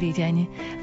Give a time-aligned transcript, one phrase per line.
[0.00, 0.36] Dobrý deň.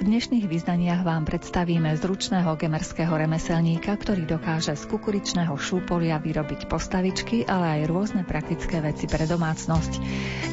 [0.08, 7.44] V dnešných význaniach vám predstavíme zručného gemerského remeselníka, ktorý dokáže z kukuričného šúpolia vyrobiť postavičky,
[7.44, 10.00] ale aj rôzne praktické veci pre domácnosť.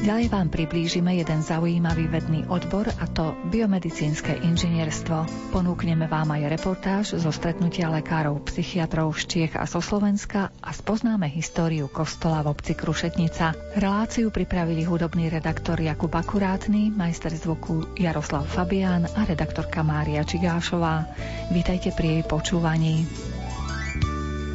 [0.03, 5.23] Ďalej vám priblížime jeden zaujímavý vedný odbor, a to biomedicínske inžinierstvo.
[5.55, 11.31] Ponúkneme vám aj reportáž zo stretnutia lekárov psychiatrov z Čiech a zo Slovenska a spoznáme
[11.31, 13.79] históriu kostola v obci Krušetnica.
[13.79, 21.05] Reláciu pripravili hudobný redaktor Jakub Akurátny, majster zvuku Jaroslav Fabián a redaktorka Mária Čigášová.
[21.53, 23.05] Vítajte pri jej počúvaní.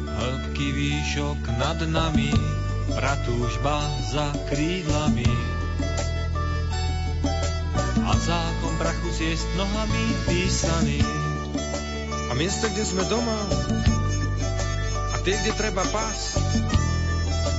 [0.03, 2.27] Hĺbky výšok nad nami,
[2.91, 5.31] pratúžba za krídlami.
[8.03, 10.99] A zákon prachu zjesť nohami písaný.
[12.27, 13.39] A miesta, kde sme doma,
[14.91, 16.35] a tie, kde treba pás,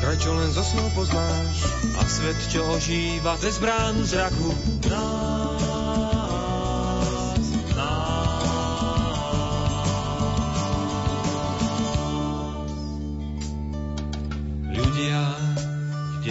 [0.04, 1.64] kraj, čo len zo snov poznáš.
[1.96, 4.52] A svet, čo ožíva cez bránu zraku,
[4.92, 5.81] nás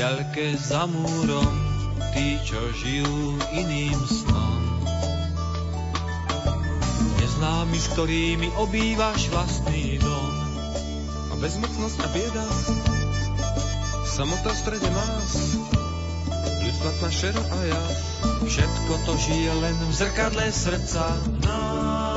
[0.01, 1.53] diaľke za múrom,
[2.17, 4.61] tí, čo žijú iným snom.
[7.21, 10.33] Neznámy, s ktorými obývaš vlastný dom.
[11.29, 12.47] A bezmocnosť a bieda,
[14.09, 15.61] samota v strede nás,
[16.65, 17.83] ľudstva šero a ja.
[18.41, 21.13] Všetko to žije len v zrkadle srdca
[21.45, 22.10] nás.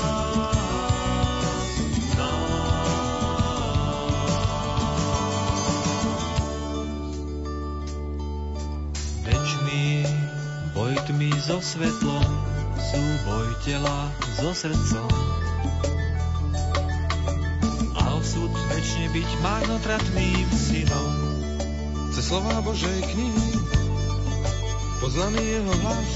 [11.45, 12.25] So svetlom,
[12.81, 14.09] súboj tela
[14.41, 15.13] so srdcom.
[18.01, 21.13] A osud väčšine byť marnotratným synom.
[22.17, 23.61] Cez slova Božej knihy,
[25.05, 26.13] poznaný jeho hlas,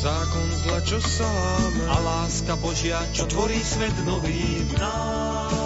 [0.00, 1.84] zákon zla, čo sa láme.
[1.92, 4.40] A láska Božia, čo tvorí svet nový
[4.72, 5.61] v nás.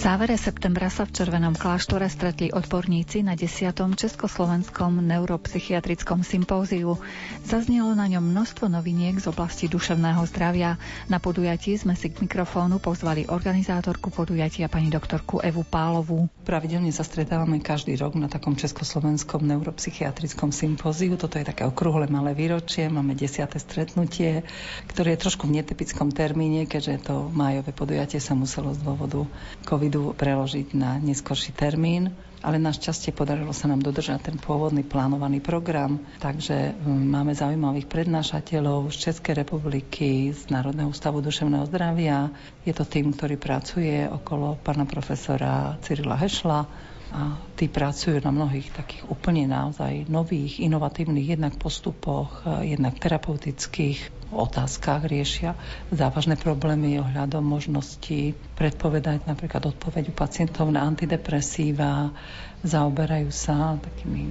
[0.00, 3.68] Závere septembra sa v Červenom kláštore stretli odborníci na 10.
[4.00, 6.96] Československom neuropsychiatrickom sympóziu.
[7.44, 10.80] Zaznelo na ňom množstvo noviniek z oblasti duševného zdravia.
[11.12, 16.32] Na podujatí sme si k mikrofónu pozvali organizátorku podujatia pani doktorku Evu Pálovú.
[16.48, 21.20] Pravidelne sa stretávame každý rok na takom Československom neuropsychiatrickom sympóziu.
[21.20, 22.88] Toto je také okrúhle malé výročie.
[22.88, 23.44] Máme 10.
[23.60, 24.48] stretnutie,
[24.88, 29.28] ktoré je trošku v netypickom termíne, keďže to májové podujatie sa muselo z dôvodu
[29.68, 32.14] COVID covidu preložiť na neskorší termín,
[32.46, 38.94] ale našťastie podarilo sa nám dodržať ten pôvodný plánovaný program, takže hm, máme zaujímavých prednášateľov
[38.94, 42.30] z Českej republiky, z Národného ústavu duševného zdravia.
[42.62, 46.70] Je to tým, ktorý pracuje okolo pána profesora Cyrila Hešla,
[47.10, 55.10] a tí pracujú na mnohých takých úplne naozaj nových, inovatívnych jednak postupoch, jednak terapeutických otázkach
[55.10, 55.58] riešia
[55.90, 62.14] závažné problémy ohľadom možnosti predpovedať napríklad odpoveď u pacientov na antidepresíva,
[62.62, 64.28] zaoberajú sa takými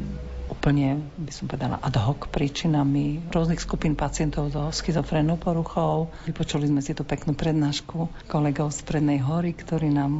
[0.49, 6.09] úplne, by som povedala, ad hoc príčinami rôznych skupín pacientov so schizofrénnou poruchou.
[6.25, 10.13] Vypočuli sme si tú peknú prednášku kolegov z Prednej hory, ktorí nám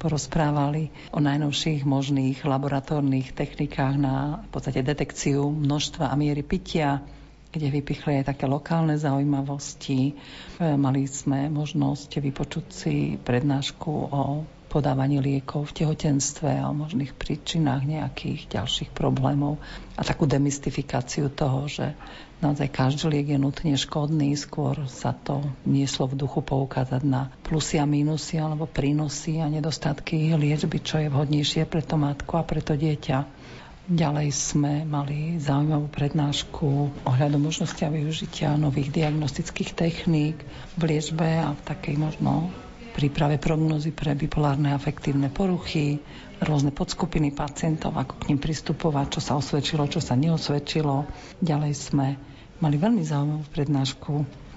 [0.00, 7.04] porozprávali o najnovších možných laboratórnych technikách na v podstate detekciu množstva a miery pitia
[7.48, 10.12] kde vypichli aj také lokálne zaujímavosti.
[10.12, 17.16] E, mali sme možnosť vypočuť si prednášku o podávaní liekov v tehotenstve a o možných
[17.16, 19.56] príčinách nejakých ďalších problémov
[19.96, 21.96] a takú demystifikáciu toho, že
[22.44, 27.80] naozaj každý liek je nutne škodný, skôr sa to nieslo v duchu poukázať na plusy
[27.80, 32.60] a mínusy alebo prínosy a nedostatky liečby, čo je vhodnejšie pre to matku a pre
[32.60, 33.40] to dieťa.
[33.88, 36.68] Ďalej sme mali zaujímavú prednášku
[37.08, 40.36] ohľadom možnosti a využitia nových diagnostických techník
[40.76, 42.52] v liečbe a v takej možno
[42.98, 46.02] príprave prognozy pre bipolárne afektívne poruchy,
[46.42, 51.06] rôzne podskupiny pacientov, ako k ním pristupovať, čo sa osvedčilo, čo sa neosvedčilo.
[51.38, 52.18] Ďalej sme
[52.58, 54.12] mali veľmi zaujímavú prednášku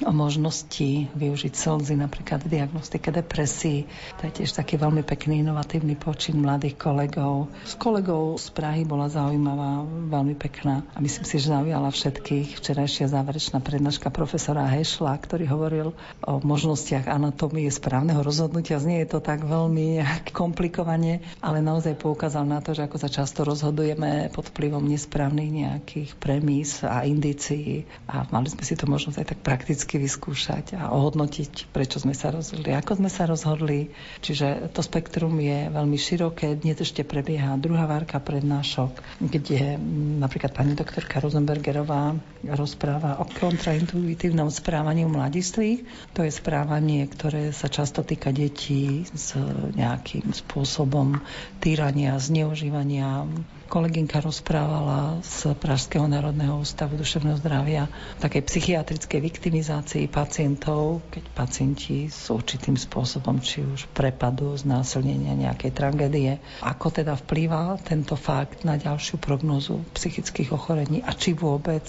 [0.06, 3.90] o možnosti využiť slzy napríklad v diagnostike depresí.
[4.20, 7.50] To je tiež taký veľmi pekný inovatívny počin mladých kolegov.
[7.66, 12.58] S kolegou z Prahy bola zaujímavá, veľmi pekná a myslím si, že zaujala všetkých.
[12.58, 15.88] Včerajšia záverečná prednáška profesora Hešla, ktorý hovoril
[16.22, 18.82] o možnostiach anatómie správneho rozhodnutia.
[18.82, 20.04] Znie je to tak veľmi
[20.38, 26.10] komplikovane, ale naozaj poukázal na to, že ako sa často rozhodujeme pod vplyvom nesprávnych nejakých
[26.20, 31.72] premís a indícií a mali sme si to možnosť aj tak prakticky vyskúšať a ohodnotiť,
[31.74, 33.92] prečo sme sa rozhodli, ako sme sa rozhodli.
[34.22, 36.56] Čiže to spektrum je veľmi široké.
[36.56, 39.76] Dnes ešte prebieha druhá várka prednášok, kde
[40.22, 42.16] napríklad pani doktorka Rosenbergerová
[42.46, 45.84] rozpráva o kontraintuitívnom správaní mladistvých.
[46.16, 49.36] To je správanie, ktoré sa často týka detí s
[49.76, 51.20] nejakým spôsobom
[51.60, 53.26] týrania, zneužívania,
[53.72, 57.88] Kolegynka rozprávala z Pražského národného ústavu duševného zdravia
[58.20, 66.44] takej psychiatrickej viktimizácii pacientov, keď pacienti sú určitým spôsobom, či už prepadú, znásilnenia, nejakej tragédie.
[66.60, 71.88] Ako teda vplýva tento fakt na ďalšiu prognozu psychických ochorení a či vôbec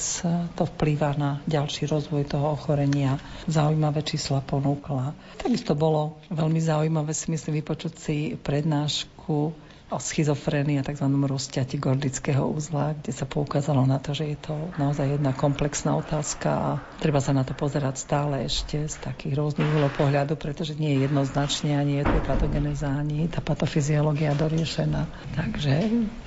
[0.55, 3.19] to vplýva na ďalší rozvoj toho ochorenia.
[3.51, 5.19] Zaujímavé čísla ponúkla.
[5.35, 11.07] Takisto bolo veľmi zaujímavé si myslím vypočuť si prednášku o schizofrénii a tzv.
[11.07, 16.49] rozťati gordického uzla, kde sa poukázalo na to, že je to naozaj jedna komplexná otázka
[16.49, 20.97] a treba sa na to pozerať stále ešte z takých rôznych uhlov pohľadu, pretože nie
[20.97, 25.07] je jednoznačne ani je to patogeneza, ani tá patofyziológia doriešená.
[25.37, 25.73] Takže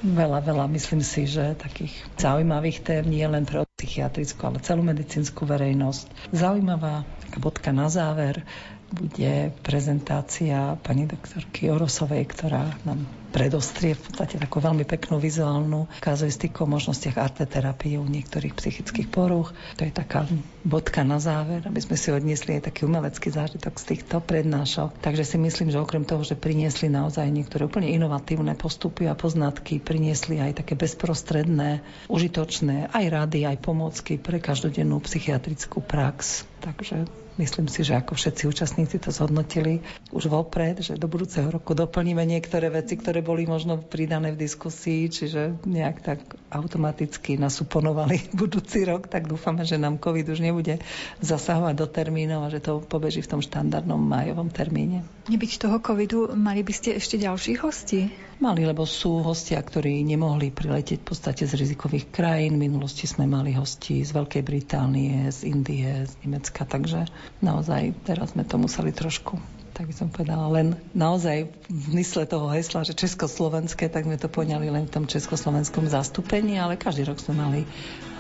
[0.05, 5.43] veľa, veľa myslím si, že takých zaujímavých tém nie len pre psychiatrickú, ale celú medicínsku
[5.43, 6.31] verejnosť.
[6.31, 8.47] Zaujímavá taká bodka na záver
[8.93, 13.01] bude prezentácia pani doktorky Orosovej, ktorá nám
[13.35, 19.51] predostrie v podstate takú veľmi peknú vizuálnu kazuistiku o možnostiach arteterapie u niektorých psychických poruch.
[19.75, 20.23] To je taká
[20.63, 25.03] bodka na záver, aby sme si odniesli aj taký umelecký zážitok z týchto prednášok.
[25.03, 29.83] Takže si myslím, že okrem toho, že priniesli naozaj niektoré úplne inovatívne postupy a poznatky,
[29.83, 36.47] priniesli aj také bezprostredné, užitočné aj rady, aj pomocky pre každodennú psychiatrickú prax.
[36.63, 39.83] Takže Myslím si, že ako všetci účastníci to zhodnotili
[40.15, 45.11] už vopred, že do budúceho roku doplníme niektoré veci, ktoré boli možno pridané v diskusii,
[45.11, 50.79] čiže nejak tak automaticky nasuponovali budúci rok, tak dúfame, že nám COVID už nebude
[51.19, 55.03] zasahovať do termínov a že to pobeží v tom štandardnom májovom termíne.
[55.27, 58.07] Nebyť toho covidu, mali by ste ešte ďalších hostí?
[58.35, 62.59] Mali, lebo sú hostia, ktorí nemohli priletieť v podstate z rizikových krajín.
[62.59, 67.07] V minulosti sme mali hosti z Veľkej Británie, z Indie, z Nemecka, takže
[67.43, 69.37] naozaj teraz sme to museli trošku
[69.75, 74.31] tak by som povedala, len naozaj v mysle toho hesla, že československé, tak sme to
[74.31, 77.61] poňali len v tom československom zastúpení, ale každý rok sme mali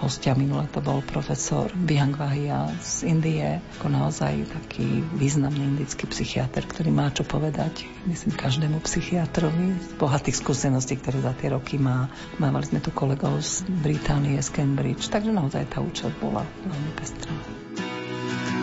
[0.03, 0.35] hostia.
[0.35, 7.07] Minule to bol profesor Bihangvahia z Indie, ako naozaj taký významný indický psychiatr, ktorý má
[7.15, 12.11] čo povedať, myslím, každému psychiatrovi z bohatých skúseností, ktoré za tie roky má.
[12.35, 17.31] Mávali sme tu kolegov z Británie, z Cambridge, takže naozaj tá účasť bola veľmi pestrá.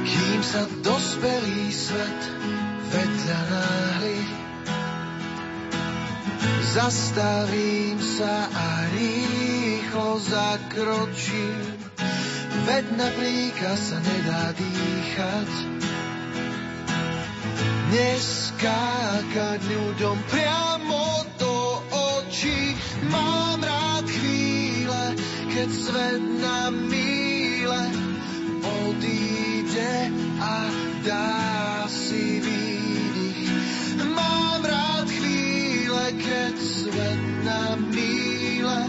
[0.02, 2.20] Kým sa dospelý svet
[2.90, 4.20] vedľa náhli.
[6.72, 11.62] Zastavím sa a rýchlo zakročím,
[12.66, 15.50] veď na príkaz sa nedá dýchať.
[17.92, 21.06] Neskákať ľuďom priamo
[21.36, 21.56] do
[21.92, 22.74] očí,
[23.12, 25.02] mám rád chvíle,
[25.52, 27.21] keď svet na míle
[30.42, 30.66] a
[31.06, 32.72] dá si výjsť.
[36.12, 38.80] keď svet na míle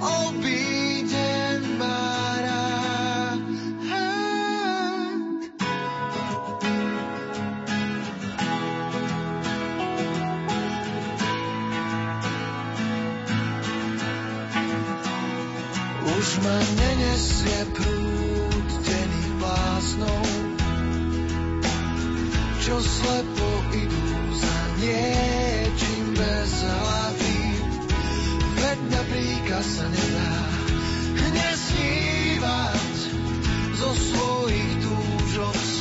[0.00, 2.00] obíde ma
[2.40, 3.40] rád.
[16.06, 20.35] Už ma nenesie prúd denných blásnov,
[22.66, 27.38] čo slepo idú za niečím bez hlavy,
[28.58, 30.34] veď na príkaz sa nedá
[31.30, 32.98] nesnívať
[33.70, 35.75] zo svojich túžob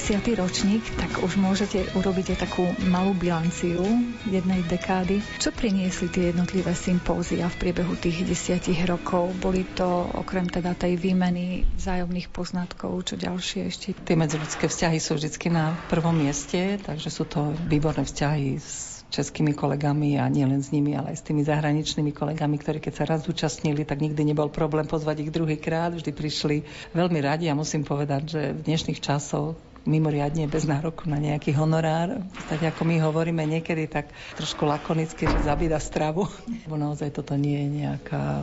[0.00, 0.40] 50.
[0.40, 3.84] ročník, tak už môžete urobiť aj takú malú bilanciu
[4.24, 5.20] jednej dekády.
[5.36, 9.36] Čo priniesli tie jednotlivé sympózia v priebehu tých desiatich rokov?
[9.36, 9.84] Boli to
[10.16, 13.92] okrem teda tej výmeny vzájomných poznatkov, čo ďalšie ešte?
[13.92, 19.52] Tie medziludské vzťahy sú vždy na prvom mieste, takže sú to výborné vzťahy s českými
[19.52, 23.28] kolegami a nielen s nimi, ale aj s tými zahraničnými kolegami, ktorí keď sa raz
[23.28, 26.56] zúčastnili, tak nikdy nebol problém pozvať ich druhýkrát, vždy prišli
[26.96, 32.20] veľmi radi a musím povedať, že v dnešných časoch mimoriadne bez nároku na nejaký honorár.
[32.36, 36.26] Podstate ako my hovoríme niekedy tak trošku lakonicky, že zabída stravu.
[36.66, 38.42] Lebo naozaj toto nie je nejaká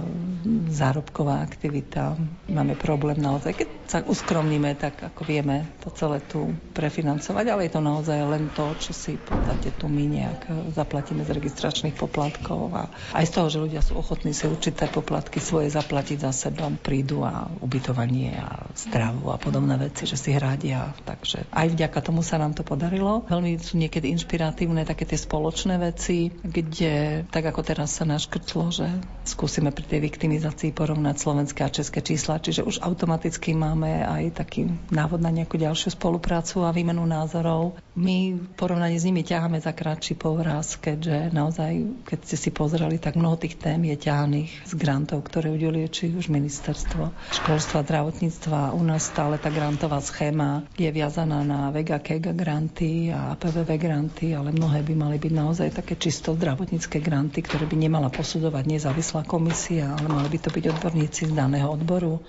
[0.71, 2.15] zárobková aktivita.
[2.47, 7.71] Máme problém naozaj, keď sa uskromníme, tak ako vieme to celé tu prefinancovať, ale je
[7.75, 12.71] to naozaj len to, čo si v podstate tu my nejak zaplatíme z registračných poplatkov
[12.71, 12.83] a
[13.15, 17.27] aj z toho, že ľudia sú ochotní si určité poplatky svoje zaplatiť za seba, prídu
[17.27, 20.95] a ubytovanie a stravu a podobné veci, že si hradia.
[21.03, 23.25] Tak Takže aj vďaka tomu sa nám to podarilo.
[23.25, 28.85] Veľmi sú niekedy inšpiratívne také tie spoločné veci, kde tak ako teraz sa naškrtlo, že
[29.27, 34.71] skúsime pri tej viktimizácii porovnať slovenské a české čísla, čiže už automaticky máme aj taký
[34.87, 37.75] návod na nejakú ďalšiu spoluprácu a výmenu názorov.
[37.97, 43.01] My v porovnaní s nimi ťaháme za kratší povraz, keďže naozaj, keď ste si pozreli,
[43.01, 47.09] tak mnoho tých tém je ťahaných z grantov, ktoré udeluje či už ministerstvo
[47.41, 48.77] školstva, zdravotníctva.
[48.77, 53.79] U nás stále tá grantová schéma je viac naviazaná na Vega Kega granty a PVV
[53.79, 58.63] granty, ale mnohé by mali byť naozaj také čisto zdravotnícke granty, ktoré by nemala posudzovať
[58.67, 62.21] nezávislá komisia, ale mali by to byť odborníci z daného odboru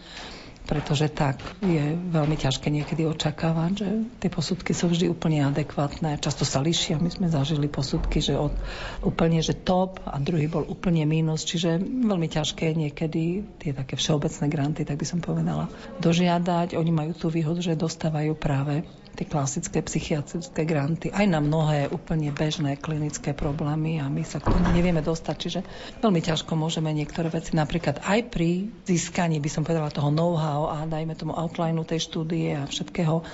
[0.69, 3.89] pretože tak je veľmi ťažké niekedy očakávať, že
[4.21, 6.21] tie posudky sú vždy úplne adekvátne.
[6.21, 7.01] Často sa lišia.
[7.01, 8.53] My sme zažili posudky, že od
[9.01, 14.45] úplne že top a druhý bol úplne mínus, čiže veľmi ťažké niekedy tie také všeobecné
[14.53, 15.73] granty, tak by som povedala,
[16.05, 16.77] dožiadať.
[16.77, 18.85] Oni majú tú výhodu, že dostávajú práve
[19.19, 24.55] tie klasické psychiatrické granty aj na mnohé úplne bežné klinické problémy a my sa k
[24.55, 25.35] tomu nevieme dostať.
[25.35, 25.61] Čiže
[25.99, 30.87] veľmi ťažko môžeme niektoré veci napríklad aj pri získaní, by som povedala, toho know-how a
[30.87, 33.27] dajme tomu outlineu tej štúdie a všetkého,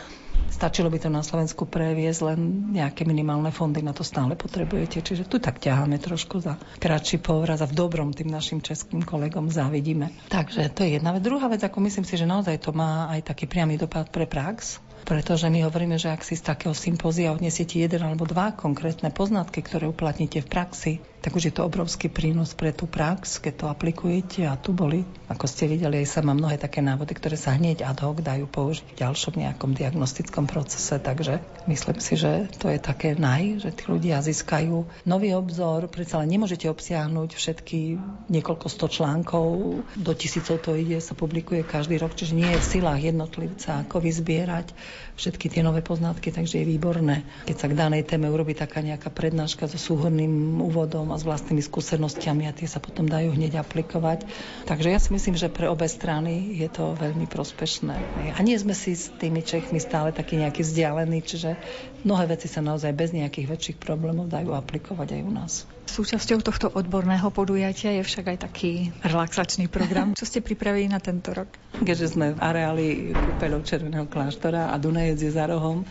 [0.50, 5.02] Stačilo by to na Slovensku previesť, len nejaké minimálne fondy na to stále potrebujete.
[5.02, 9.50] Čiže tu tak ťaháme trošku za kratší povraz a v dobrom tým našim českým kolegom
[9.50, 10.14] závidíme.
[10.30, 11.26] Takže to je jedna vec.
[11.26, 14.78] Druhá vec, ako myslím si, že naozaj to má aj taký priamy dopad pre prax,
[15.04, 19.60] pretože my hovoríme, že ak si z takého sympózia odnesiete jeden alebo dva konkrétne poznatky,
[19.60, 20.92] ktoré uplatníte v praxi,
[21.24, 24.44] tak už je to obrovský prínos pre tú prax, keď to aplikujete.
[24.44, 28.04] A tu boli, ako ste videli, aj sama mnohé také návody, ktoré sa hneď ad
[28.04, 33.16] hoc dajú použiť v ďalšom nejakom diagnostickom procese, takže myslím si, že to je také
[33.16, 37.96] naj, že tí ľudia získajú nový obzor, predsa len nemôžete obsiahnuť všetky
[38.28, 42.68] niekoľko sto článkov, do tisícov to ide, sa publikuje každý rok, čiže nie je v
[42.68, 44.76] silách jednotlivca, ako vyzbierať
[45.16, 49.08] všetky tie nové poznatky, takže je výborné, keď sa k danej téme urobí taká nejaká
[49.08, 54.26] prednáška so súhrným úvodom a s vlastnými skúsenostiami a tie sa potom dajú hneď aplikovať.
[54.66, 57.96] Takže ja si myslím, že pre obe strany je to veľmi prospešné.
[58.34, 61.54] A nie sme si s tými Čechmi stále takí nejakí vzdialení, čiže
[62.02, 65.54] mnohé veci sa naozaj bez nejakých väčších problémov dajú aplikovať aj u nás.
[65.84, 70.12] Súčasťou tohto odborného podujatia je však aj taký relaxačný program.
[70.18, 71.46] Čo ste pripravili na tento rok?
[71.76, 75.84] Keďže sme v areáli kúpeľov Červeného kláštora a Dunajec je za rohom,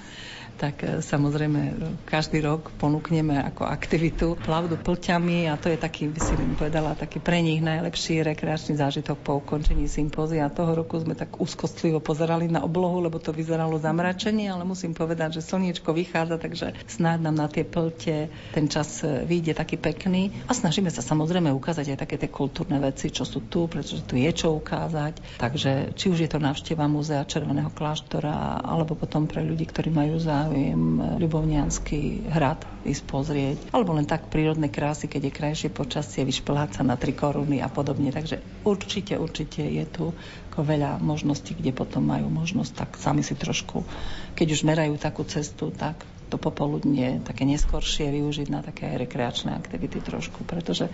[0.58, 6.20] tak e, samozrejme každý rok ponúkneme ako aktivitu plavdu plťami a to je taký, by
[6.22, 10.52] si povedala, taký pre nich najlepší rekreačný zážitok po ukončení sympózia.
[10.54, 15.42] Toho roku sme tak úzkostlivo pozerali na oblohu, lebo to vyzeralo zamračenie, ale musím povedať,
[15.42, 20.32] že slniečko vychádza, takže snáď nám na tie plte ten čas e, vyjde taký pekný
[20.46, 24.16] a snažíme sa samozrejme ukázať aj také tie kultúrne veci, čo sú tu, pretože tu
[24.16, 25.42] je čo ukázať.
[25.42, 30.20] Takže či už je to návšteva Múzea Červeného kláštora, alebo potom pre ľudí, ktorí majú
[30.22, 36.28] za záujem Ľubovnianský hrad ísť pozrieť, alebo len tak prírodné krásy, keď je krajšie počasie,
[36.28, 38.12] vyšplhať sa na tri koruny a podobne.
[38.12, 40.12] Takže určite, určite je tu
[40.52, 43.88] ako veľa možností, kde potom majú možnosť tak sami si trošku,
[44.36, 50.04] keď už merajú takú cestu, tak to popoludne také neskoršie využiť na také rekreačné aktivity
[50.04, 50.92] trošku, pretože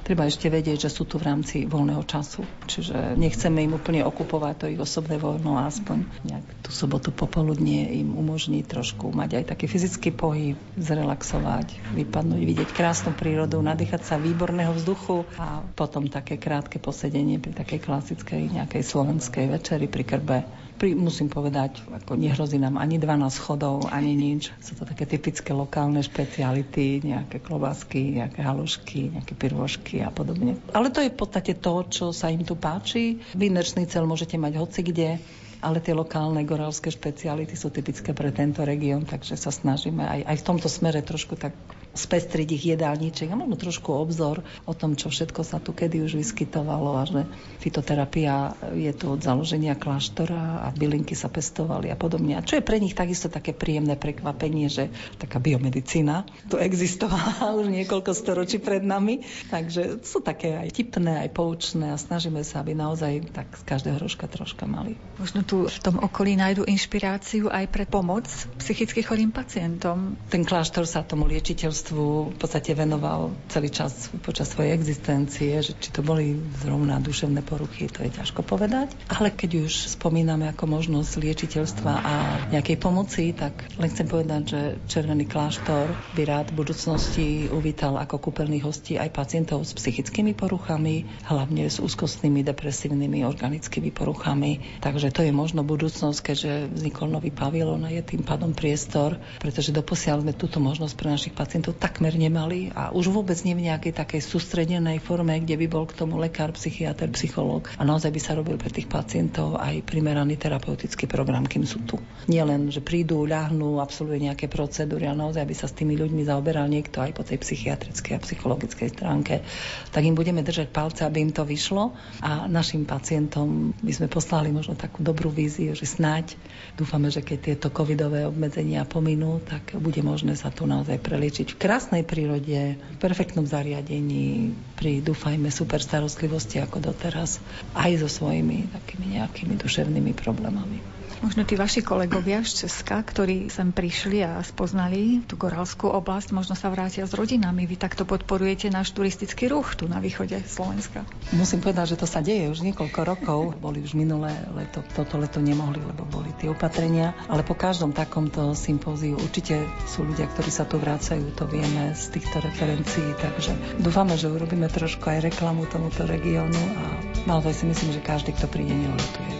[0.00, 2.42] Treba ešte vedieť, že sú tu v rámci voľného času.
[2.66, 8.16] Čiže nechceme im úplne okupovať to ich osobné voľno, aspoň nejak tú sobotu popoludnie im
[8.16, 14.72] umožní trošku mať aj taký fyzický pohyb, zrelaxovať, vypadnúť, vidieť krásnu prírodu, nadýchať sa výborného
[14.74, 20.38] vzduchu a potom také krátke posedenie pri takej klasickej nejakej slovenskej večeri pri krbe
[20.80, 24.48] pri, musím povedať, ako nehrozí nám ani 12 schodov, ani nič.
[24.64, 30.56] Sú to také typické lokálne špeciality, nejaké klobásky, nejaké halušky, nejaké pirôžky a podobne.
[30.72, 33.20] Ale to je v podstate to, čo sa im tu páči.
[33.36, 35.20] Výnečný cel môžete mať hoci kde
[35.60, 40.36] ale tie lokálne gorálske špeciality sú typické pre tento región, takže sa snažíme aj, aj
[40.40, 41.52] v tomto smere trošku tak
[41.90, 46.14] spestriť ich jedálniček a možno trošku obzor o tom, čo všetko sa tu kedy už
[46.22, 47.26] vyskytovalo a že
[47.58, 52.38] fitoterapia je tu od založenia kláštora a bylinky sa pestovali a podobne.
[52.38, 57.66] A čo je pre nich takisto také príjemné prekvapenie, že taká biomedicína tu existovala už
[57.74, 59.26] niekoľko storočí pred nami.
[59.50, 63.98] Takže sú také aj tipné, aj poučné a snažíme sa, aby naozaj tak z každého
[63.98, 64.94] rožka troška mali.
[65.18, 68.30] Možno tu v tom okolí nájdu inšpiráciu aj pre pomoc
[68.62, 70.14] psychicky chorým pacientom.
[70.30, 75.72] Ten kláštor sa tomu liečiteľstvu manželstvu v podstate venoval celý čas počas svojej existencie, že
[75.80, 78.92] či to boli zrovna duševné poruchy, to je ťažko povedať.
[79.08, 82.14] Ale keď už spomíname ako možnosť liečiteľstva a
[82.52, 84.60] nejakej pomoci, tak len chcem povedať, že
[84.92, 91.08] Červený kláštor by rád v budúcnosti uvítal ako kúpeľných hostí aj pacientov s psychickými poruchami,
[91.24, 94.80] hlavne s úzkostnými, depresívnymi, organickými poruchami.
[94.84, 99.72] Takže to je možno budúcnosť, keďže vznikol nový pavilón a je tým pádom priestor, pretože
[99.72, 103.70] doposiaľ sme túto možnosť pre našich pacientov to takmer nemali a už vôbec nie v
[103.70, 108.18] nejakej takej sústredenej forme, kde by bol k tomu lekár, psychiatr, psychológ a naozaj by
[108.18, 112.02] sa robil pre tých pacientov aj primeraný terapeutický program, kým sú tu.
[112.26, 116.26] Nie len, že prídu, ľahnú, absolvujú nejaké procedúry, ale naozaj by sa s tými ľuďmi
[116.26, 119.46] zaoberal niekto aj po tej psychiatrickej a psychologickej stránke.
[119.94, 124.50] Tak im budeme držať palce, aby im to vyšlo a našim pacientom by sme poslali
[124.50, 126.34] možno takú dobrú víziu, že snáď
[126.74, 132.08] dúfame, že keď tieto covidové obmedzenia pominú, tak bude možné sa tu naozaj preliečiť krásnej
[132.08, 137.36] prírode, v perfektnom zariadení, pri, dúfajme, super starostlivosti ako doteraz,
[137.76, 140.99] aj so svojimi takými nejakými duševnými problémami.
[141.20, 146.56] Možno tí vaši kolegovia z Česka, ktorí sem prišli a spoznali tú gorálskú oblasť, možno
[146.56, 147.68] sa vrátia s rodinami.
[147.68, 151.04] Vy takto podporujete náš turistický ruch tu na východe Slovenska.
[151.36, 153.40] Musím povedať, že to sa deje už niekoľko rokov.
[153.60, 157.12] Boli už minulé leto, toto leto nemohli, lebo boli tie opatrenia.
[157.28, 159.60] Ale po každom takomto sympóziu určite
[159.92, 163.12] sú ľudia, ktorí sa tu vrácajú, to vieme z týchto referencií.
[163.20, 166.84] Takže dúfame, že urobíme trošku aj reklamu tomuto regiónu a
[167.28, 169.39] naozaj si myslím, že každý, kto príde, neletuje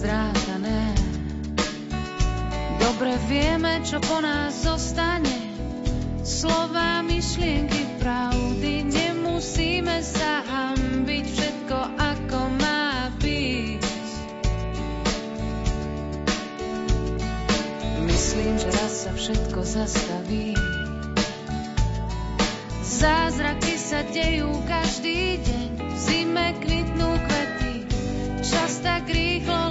[0.00, 0.96] zrátané.
[2.80, 5.52] Dobre vieme, čo po nás zostane.
[6.24, 13.84] Slova, myšlienky, pravdy, nemusíme sa hambiť všetko ako má byť.
[18.08, 20.56] Myslím, že raz sa všetko zastaví.
[22.84, 27.60] Zázraky sa dejú každý deň, v zime kvitnú kvety
[28.50, 29.69] čas tak rýchlo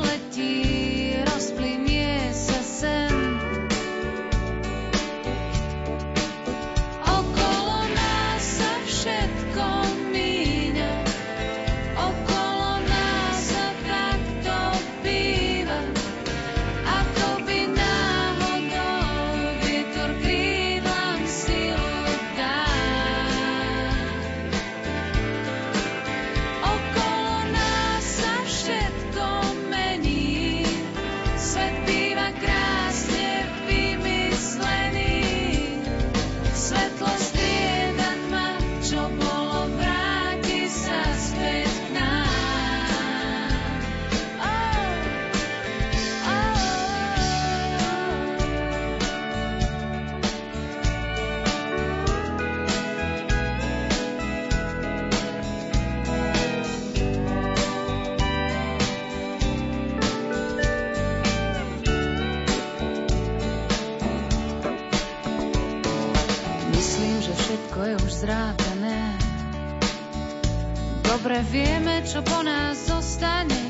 [72.09, 73.69] čo po nás zostane.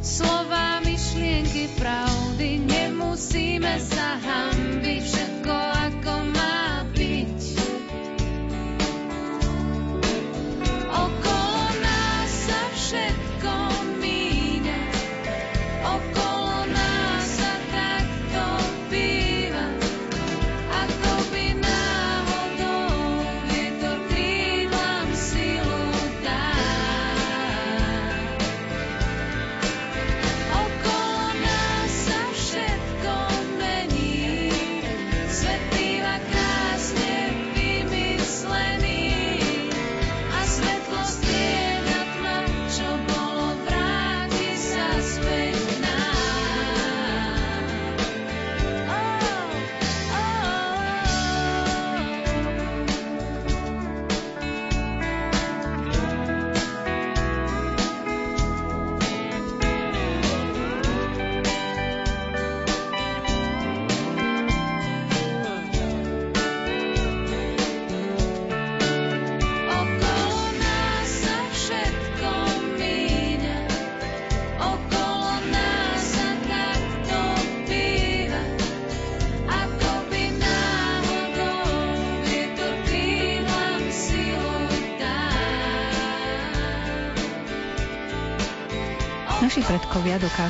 [0.00, 6.69] Slova, myšlienky, pravdy, nemusíme sa hambiť, všetko ako má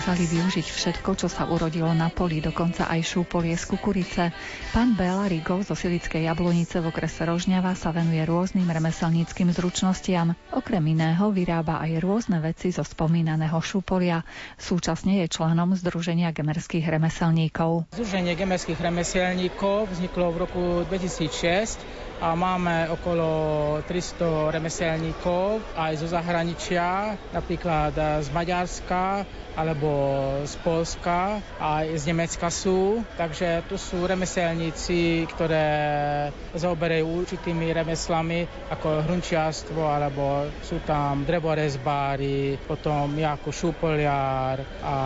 [0.00, 4.32] dokázali využiť všetko, čo sa urodilo na poli, dokonca aj šúpolie z kukurice.
[4.72, 10.32] Pán Béla Rigov zo Silickej jablonice v okrese Rožňava sa venuje rôznym remeselníckým zručnostiam.
[10.56, 14.24] Okrem iného vyrába aj rôzne veci zo spomínaného šúpolia.
[14.56, 17.92] Súčasne je členom Združenia gemerských remeselníkov.
[17.92, 23.28] Združenie gemerských remeselníkov vzniklo v roku 2006 a máme okolo
[23.88, 29.24] 300 remeselníkov aj zo zahraničia, napríklad z Maďarska
[29.56, 29.90] alebo
[30.46, 33.02] z Polska, aj z Nemecka sú.
[33.18, 35.68] Takže tu sú remeselníci, ktoré
[36.54, 44.96] zaoberajú určitými remeslami ako hrunčiarstvo, alebo sú tam drevorezbári, potom ako šúpoliar a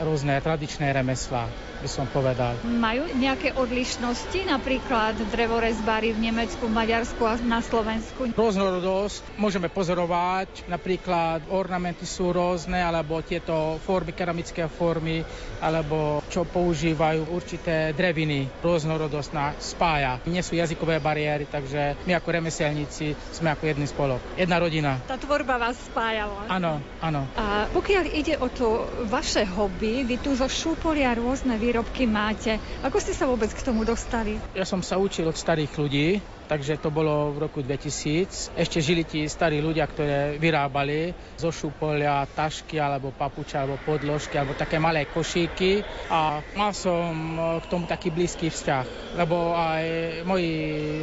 [0.00, 2.60] rôzne tradičné remeslá by som povedal.
[2.60, 8.32] Majú nejaké odlišnosti, napríklad drevorezbári v Nemecku, v Maďarsku a na Slovensku?
[8.34, 15.22] Rôznorodosť môžeme pozorovať, napríklad ornamenty sú rôzne, alebo tieto formy, keramické formy,
[15.62, 18.48] alebo čo používajú určité dreviny.
[18.64, 20.18] Rôznorodosť na spája.
[20.26, 24.20] Nie sú jazykové bariéry, takže my ako remeselníci sme ako jedný spolok.
[24.34, 24.98] Jedna rodina.
[25.06, 26.26] Tá tvorba vás spája.
[26.48, 27.28] Áno, áno.
[27.36, 32.56] A pokiaľ ide o to vaše hobby, vy tu zo šúpolia rôzne výrobky máte.
[32.80, 34.40] Ako ste sa vôbec k tomu dostali?
[34.56, 36.08] Ja som sa učil od starých ľudí,
[36.50, 38.58] takže to bolo v roku 2000.
[38.58, 44.58] Ešte žili tí starí ľudia, ktoré vyrábali zo šúpolia tašky alebo papuče alebo podložky alebo
[44.58, 47.14] také malé košíky a mal som
[47.62, 49.84] k tomu taký blízky vzťah, lebo aj
[50.26, 50.52] moji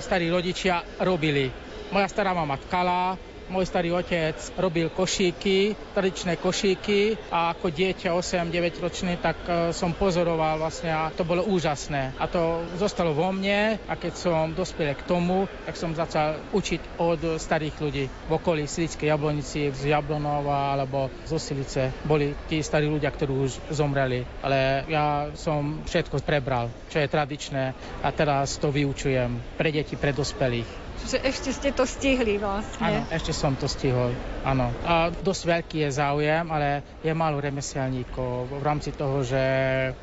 [0.04, 1.48] starí rodičia robili.
[1.96, 3.16] Moja stará mama tkala,
[3.48, 9.96] môj starý otec robil košíky, tradičné košíky a ako dieťa 8-9 ročný, tak e, som
[9.96, 12.16] pozoroval vlastne a to bolo úžasné.
[12.20, 17.00] A to zostalo vo mne a keď som dospel k tomu, tak som začal učiť
[17.00, 21.92] od starých ľudí v okolí Silickej jablonici, z Jablonova alebo zo Silice.
[22.04, 24.24] Boli tí starí ľudia, ktorí už zomreli.
[24.44, 27.64] Ale ja som všetko prebral, čo je tradičné
[28.04, 30.87] a teraz to vyučujem pre deti, pre dospelých.
[30.98, 32.82] Čiže ešte ste to stihli vlastne.
[32.82, 34.74] Áno, ešte som to stihol, áno.
[34.84, 39.42] A dosť veľký je záujem, ale je málo remeselníkov v rámci toho, že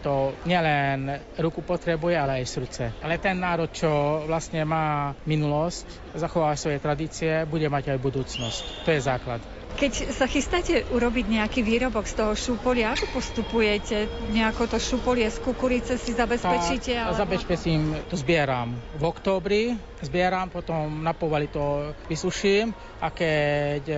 [0.00, 2.85] to nielen ruku potrebuje, ale aj srdce.
[3.02, 8.62] Ale ten národ, čo vlastne má minulosť, zachová svoje tradície, bude mať aj budúcnosť.
[8.87, 9.53] To je základ.
[9.74, 14.06] Keď sa chystáte urobiť nejaký výrobok z toho šúpolia, ako postupujete?
[14.30, 16.94] Nejako to šúpolie z kukurice si zabezpečíte?
[16.94, 17.18] Tak, alebo...
[17.18, 19.62] zabezpečím, to zbieram v októbri,
[19.98, 22.70] zbieram, potom na povali to vysuším
[23.02, 23.96] a keď e,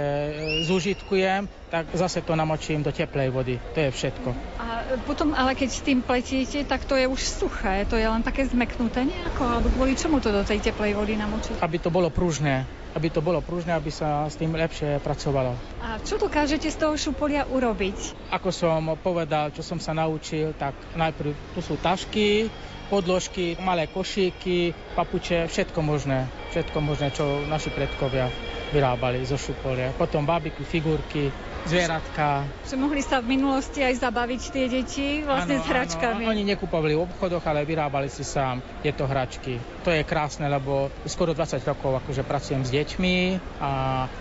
[0.65, 3.61] zúžitkujem, tak zase to namočím do teplej vody.
[3.77, 4.29] To je všetko.
[4.57, 8.25] A potom, ale keď s tým pletíte, tak to je už suché, to je len
[8.25, 11.61] také zmeknuté nejako, alebo kvôli čomu to do tej teplej vody namočíte?
[11.61, 15.53] Aby to bolo pružné aby to bolo pružné, aby sa s tým lepšie pracovalo.
[15.85, 18.33] A čo dokážete z toho šupolia urobiť?
[18.33, 22.49] Ako som povedal, čo som sa naučil, tak najprv tu sú tašky,
[22.89, 26.25] podložky, malé košíky, papuče, všetko možné.
[26.57, 28.33] Všetko možné, čo naši predkovia
[28.73, 29.93] vyrábali zo šupolia.
[29.95, 31.29] Potom bábiky, figurky,
[31.67, 32.47] zvieratka.
[32.67, 36.23] Že mohli sa v minulosti aj zabaviť tie deti vlastne ano, s hračkami.
[36.25, 39.59] Ano, oni nekupovali v obchodoch, ale vyrábali si sám tieto hračky.
[39.83, 43.17] To je krásne, lebo skoro 20 rokov akože pracujem s deťmi
[43.59, 43.71] a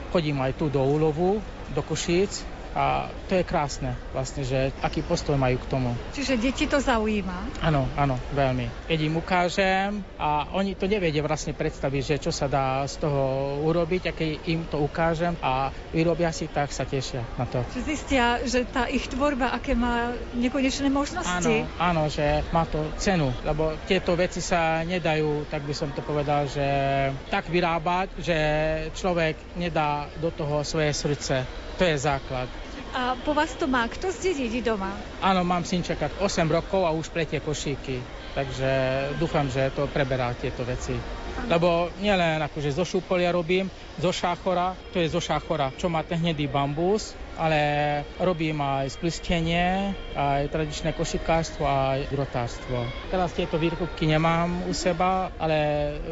[0.09, 1.39] chodím aj tu do úlovu,
[1.71, 5.95] do Košíc a to je krásne vlastne, že aký postoj majú k tomu.
[6.11, 7.63] Čiže deti to zaujíma?
[7.63, 8.67] Áno, áno, veľmi.
[8.91, 13.23] Keď im ukážem a oni to nevedia vlastne predstaviť, že čo sa dá z toho
[13.63, 17.63] urobiť a keď im to ukážem a vyrobia si, tak sa tešia na to.
[17.71, 21.63] Že zistia, že tá ich tvorba, aké má nekonečné možnosti.
[21.79, 26.03] Áno, áno, že má to cenu, lebo tieto veci sa nedajú, tak by som to
[26.03, 26.67] povedal, že
[27.31, 28.37] tak vyrábať, že
[28.99, 31.47] človek nedá do toho svoje srdce.
[31.79, 32.47] To je základ.
[32.95, 34.95] A po vás to má kto zdediť doma?
[35.19, 37.99] Áno, mám synčeka 8 rokov a už pletie košíky.
[38.31, 38.69] Takže
[39.19, 40.95] dúfam, že to preberá tieto veci.
[41.51, 43.67] Lebo nielen akože zo šúpolia robím,
[43.99, 47.59] zo šáchora, to je zo šáchora, čo má ten hnedý bambus, ale
[48.15, 52.79] robím aj splistenie, aj tradičné košikárstvo, aj grotárstvo.
[53.11, 55.57] Teraz tieto výrobky nemám u seba, ale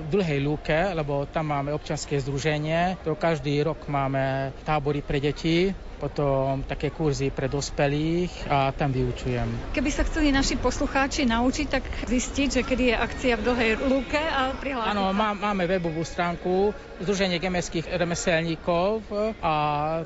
[0.03, 5.71] v dlhej lúke, lebo tam máme občanské združenie, to každý rok máme tábory pre deti,
[6.03, 9.71] potom také kurzy pre dospelých a tam vyučujem.
[9.71, 14.19] Keby sa chceli naši poslucháči naučiť, tak zistiť, že kedy je akcia v dlhej lúke
[14.19, 19.07] a prihlásiť Áno, má, máme webovú stránku Združenie gemeckých remeselníkov
[19.39, 19.53] a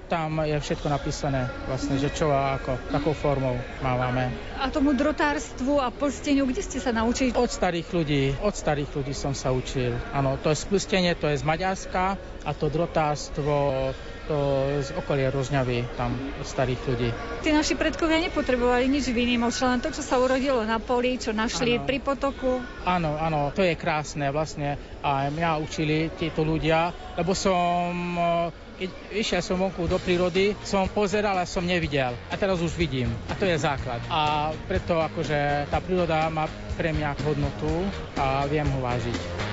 [0.05, 4.29] tam je všetko napísané vlastne, že čo a ako, takou formou máme.
[4.61, 7.33] A tomu drotárstvu a plsteniu, kde ste sa naučili?
[7.33, 9.97] Od starých ľudí, od starých ľudí som sa učil.
[10.13, 13.91] Áno, to je splstenie, to je z Maďarska a to drotárstvo
[14.27, 14.37] to
[14.83, 16.11] z okolia Rožňavy, tam
[16.43, 17.09] starých ľudí.
[17.41, 21.79] Tí naši predkovia nepotrebovali nič výnimočné, len to, čo sa urodilo na poli, čo našli
[21.79, 21.87] Áno.
[21.87, 22.59] pri potoku.
[22.83, 24.75] Áno, áno, to je krásne vlastne.
[24.99, 30.85] A mňa učili títo ľudia, lebo som, eh, keď išiel som vonku do prírody, som
[30.91, 32.13] pozeral a som nevidel.
[32.29, 33.09] A teraz už vidím.
[33.31, 34.03] A to je základ.
[34.11, 36.45] A preto akože tá príroda má
[36.77, 39.47] pre mňa hodnotu a viem ho vážiť.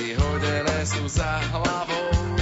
[0.00, 2.39] Veci hodené sú za hlavou,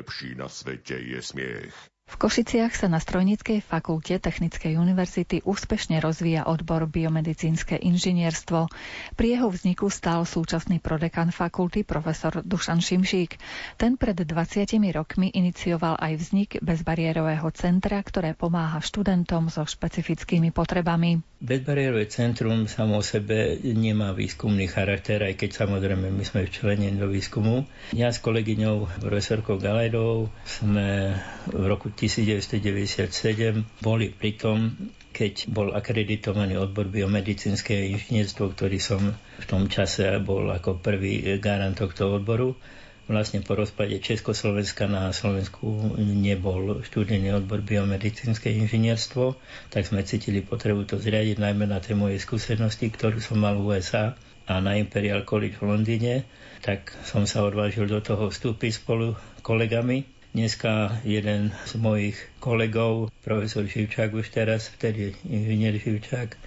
[0.00, 1.76] Najlepší na svete je smiech.
[2.20, 8.68] Košiciach sa na Strojníckej fakulte Technickej univerzity úspešne rozvíja odbor biomedicínske inžinierstvo.
[9.16, 13.40] Pri jeho vzniku stál súčasný prodekan fakulty profesor Dušan Šimšík.
[13.80, 21.24] Ten pred 20 rokmi inicioval aj vznik bezbariérového centra, ktoré pomáha študentom so špecifickými potrebami.
[21.40, 27.08] Bezbariérové centrum samo o sebe nemá výskumný charakter, aj keď samozrejme my sme včlenení do
[27.08, 27.64] výskumu.
[27.96, 31.16] Ja s kolegyňou profesorkou Galajdovou sme
[31.48, 34.74] v roku 1997 boli pri tom,
[35.14, 41.78] keď bol akreditovaný odbor biomedicínske inžinierstvo, ktorý som v tom čase bol ako prvý garant
[41.78, 42.58] tohto odboru.
[43.06, 49.38] Vlastne po rozpade Československa na Slovensku nebol študijný odbor biomedicínske inžinierstvo,
[49.70, 53.78] tak sme cítili potrebu to zriadiť, najmä na tej mojej skúsenosti, ktorú som mal v
[53.78, 54.18] USA
[54.50, 56.14] a na Imperial College v Londýne,
[56.62, 63.66] tak som sa odvážil do toho vstúpiť spolu kolegami Dneska jeden z mojich kolegov, profesor
[63.66, 66.38] Živčák už teraz, vtedy inžinier Živčák,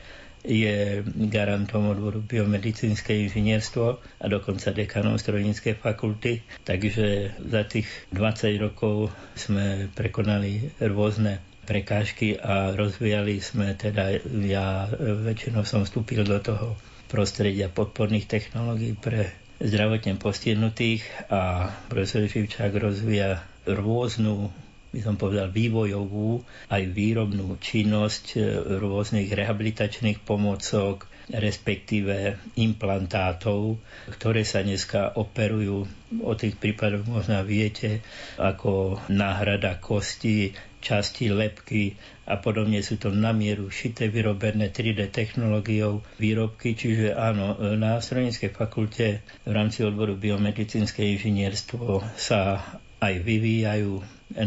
[0.43, 6.43] je garantom odboru biomedicínske inžinierstvo a dokonca dekanom strojníckej fakulty.
[6.63, 14.15] Takže za tých 20 rokov sme prekonali rôzne prekážky a rozvíjali sme, teda
[14.47, 19.31] ja väčšinou som vstúpil do toho prostredia podporných technológií pre
[19.63, 24.51] zdravotne postihnutých a profesor Živčák rozvíja rôznu
[24.93, 28.37] by som povedal, vývojovú aj výrobnú činnosť
[28.77, 33.81] rôznych rehabilitačných pomocok, respektíve implantátov,
[34.13, 35.89] ktoré sa dneska operujú.
[36.21, 38.05] O tých prípadoch možno viete,
[38.37, 41.97] ako náhrada kosti, časti lepky
[42.27, 48.51] a podobne sú to na mieru šité, vyrobené 3D technológiou výrobky, čiže áno, na Strojníckej
[48.51, 52.59] fakulte v rámci odboru biomedicínske inžinierstvo sa
[53.03, 53.91] aj vyvíjajú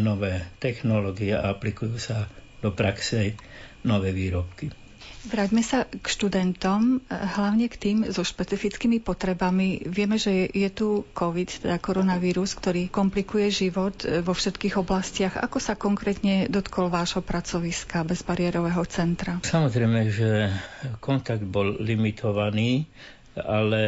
[0.01, 2.27] nové technológie a aplikujú sa
[2.64, 3.37] do praxe
[3.85, 4.73] nové výrobky.
[5.27, 9.83] Vráťme sa k študentom, hlavne k tým so špecifickými potrebami.
[9.83, 15.35] Vieme, že je tu COVID, teda koronavírus, ktorý komplikuje život vo všetkých oblastiach.
[15.35, 19.42] Ako sa konkrétne dotkol vášho pracoviska bezbariérového centra?
[19.42, 20.31] Samozrejme, že
[21.03, 22.87] kontakt bol limitovaný
[23.37, 23.81] ale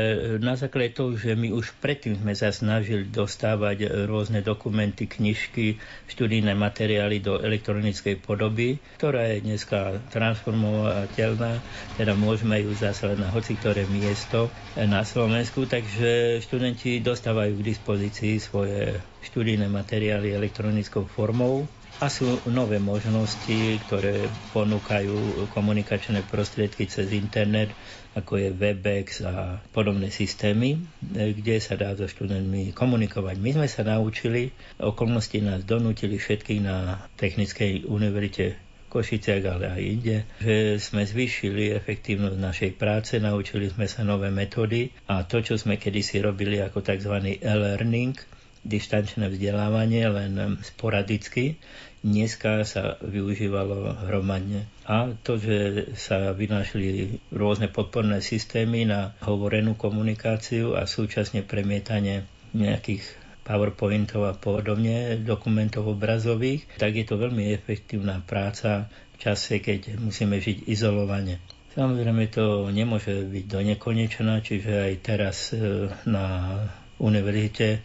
[0.45, 6.53] na základe toho, že my už predtým sme sa snažili dostávať rôzne dokumenty, knižky, študijné
[6.53, 11.65] materiály do elektronickej podoby, ktorá je dneska transformovateľná,
[11.97, 18.37] teda môžeme ju zaslať na hoci ktoré miesto na Slovensku, takže študenti dostávajú k dispozícii
[18.37, 21.67] svoje študijné materiály elektronickou formou
[21.99, 27.75] a sú nové možnosti, ktoré ponúkajú komunikačné prostriedky cez internet,
[28.19, 30.83] ako je Webex a podobné systémy,
[31.15, 33.37] kde sa dá so študentmi komunikovať.
[33.39, 40.17] My sme sa naučili, okolnosti nás donútili všetkých na Technickej univerzite Košiciach, ale aj inde,
[40.41, 45.77] že sme zvýšili efektívnosť našej práce, naučili sme sa nové metódy a to, čo sme
[45.77, 47.37] kedysi robili ako tzv.
[47.37, 48.17] e-learning,
[48.65, 51.61] dištančné vzdelávanie, len sporadicky,
[52.01, 54.65] dneska sa využívalo hromadne.
[54.89, 62.25] A to, že sa vynášli rôzne podporné systémy na hovorenú komunikáciu a súčasne premietanie
[62.57, 63.05] nejakých
[63.45, 70.41] PowerPointov a podobne, dokumentov obrazových, tak je to veľmi efektívna práca v čase, keď musíme
[70.41, 71.41] žiť izolovane.
[71.77, 76.59] Samozrejme to nemôže byť do nekonečna, čiže aj teraz e, na
[76.97, 77.85] univerzite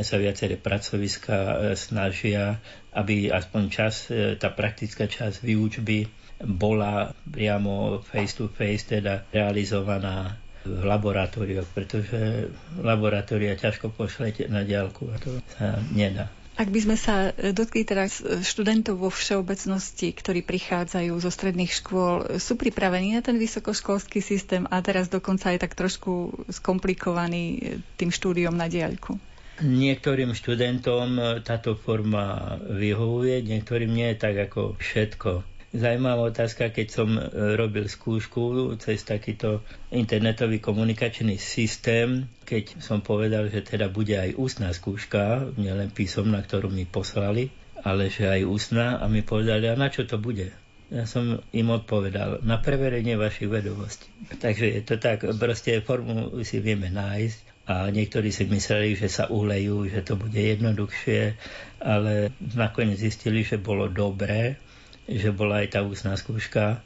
[0.00, 2.60] sa viaceré pracoviska e, snažia,
[2.92, 10.36] aby aspoň čas, e, tá praktická časť výučby bola priamo face to face, teda realizovaná
[10.62, 16.30] v laboratóriu, pretože laboratória ťažko pošlete na diálku a to sa nedá.
[16.52, 22.60] Ak by sme sa dotkli teraz študentov vo všeobecnosti, ktorí prichádzajú zo stredných škôl, sú
[22.60, 28.68] pripravení na ten vysokoškolský systém a teraz dokonca aj tak trošku skomplikovaný tým štúdiom na
[28.68, 29.16] diaľku?
[29.64, 35.51] Niektorým študentom táto forma vyhovuje, niektorým nie, tak ako všetko.
[35.72, 43.64] Zajímavá otázka, keď som robil skúšku cez takýto internetový komunikačný systém, keď som povedal, že
[43.64, 47.48] teda bude aj ústna skúška, nielen písomná, ktorú mi poslali,
[47.80, 50.52] ale že aj ústna a mi povedali, a na čo to bude?
[50.92, 54.12] Ja som im odpovedal, na preverenie vašich vedomostí.
[54.44, 59.24] Takže je to tak, proste formu si vieme nájsť a niektorí si mysleli, že sa
[59.32, 61.32] ulejú, že to bude jednoduchšie,
[61.80, 64.60] ale nakoniec zistili, že bolo dobré,
[65.10, 66.80] že bola aj tá ústna skúška,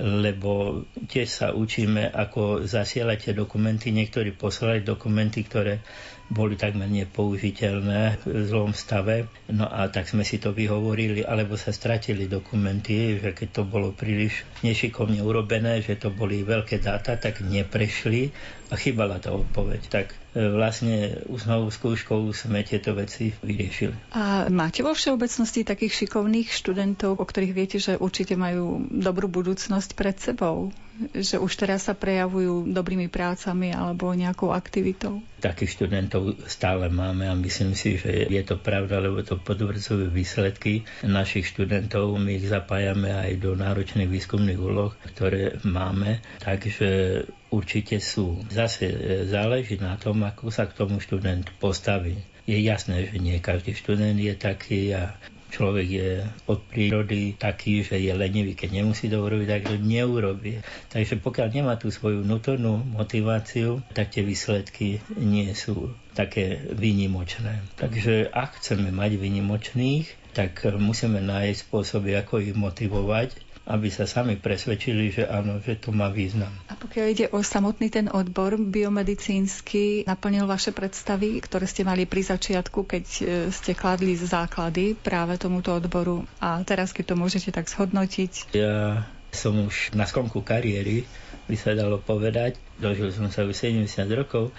[0.00, 3.92] lebo tiež sa učíme, ako zasielať tie dokumenty.
[3.92, 5.84] Niektorí posielali dokumenty, ktoré
[6.30, 9.26] boli takmer nepoužiteľné v zlom stave.
[9.50, 13.90] No a tak sme si to vyhovorili, alebo sa stratili dokumenty, že keď to bolo
[13.90, 18.30] príliš nešikovne urobené, že to boli veľké dáta, tak neprešli
[18.70, 19.90] a chýbala tá odpoveď.
[19.90, 24.14] Tak e, vlastne úsnovou skúškou sme tieto veci vyriešili.
[24.14, 29.90] A máte vo všeobecnosti takých šikovných študentov, o ktorých viete, že určite majú dobrú budúcnosť
[29.98, 30.70] pred sebou?
[31.16, 35.24] že už teraz sa prejavujú dobrými prácami alebo nejakou aktivitou?
[35.40, 40.84] Takých študentov stále máme a myslím si, že je to pravda, lebo to potvrdzujú výsledky
[41.00, 42.12] našich študentov.
[42.20, 48.40] My ich zapájame aj do náročných výskumných úloh, ktoré máme, takže určite sú.
[48.48, 52.18] Zase e, záleží na tom, ako sa k tomu študent postaví.
[52.46, 55.14] Je jasné, že nie každý študent je taký a
[55.50, 56.10] človek je
[56.46, 60.62] od prírody taký, že je lenivý, keď nemusí to urobiť, tak to neurobí.
[60.88, 67.66] Takže pokiaľ nemá tú svoju vnútornú motiváciu, tak tie výsledky nie sú také výnimočné.
[67.76, 74.40] Takže ak chceme mať výnimočných, tak musíme nájsť spôsoby, ako ich motivovať aby sa sami
[74.40, 76.50] presvedčili, že áno, že to má význam.
[76.66, 82.24] A pokiaľ ide o samotný ten odbor biomedicínsky, naplnil vaše predstavy, ktoré ste mali pri
[82.24, 87.68] začiatku, keď e, ste kladli základy práve tomuto odboru a teraz, keď to môžete tak
[87.68, 88.56] zhodnotiť?
[88.56, 91.06] Ja som už na skonku kariéry,
[91.46, 92.58] by sa dalo povedať.
[92.78, 94.50] Dožil som sa už 70 rokov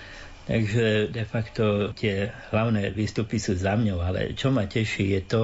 [0.41, 5.43] Takže de facto tie hlavné výstupy sú za mňou, ale čo ma teší je to,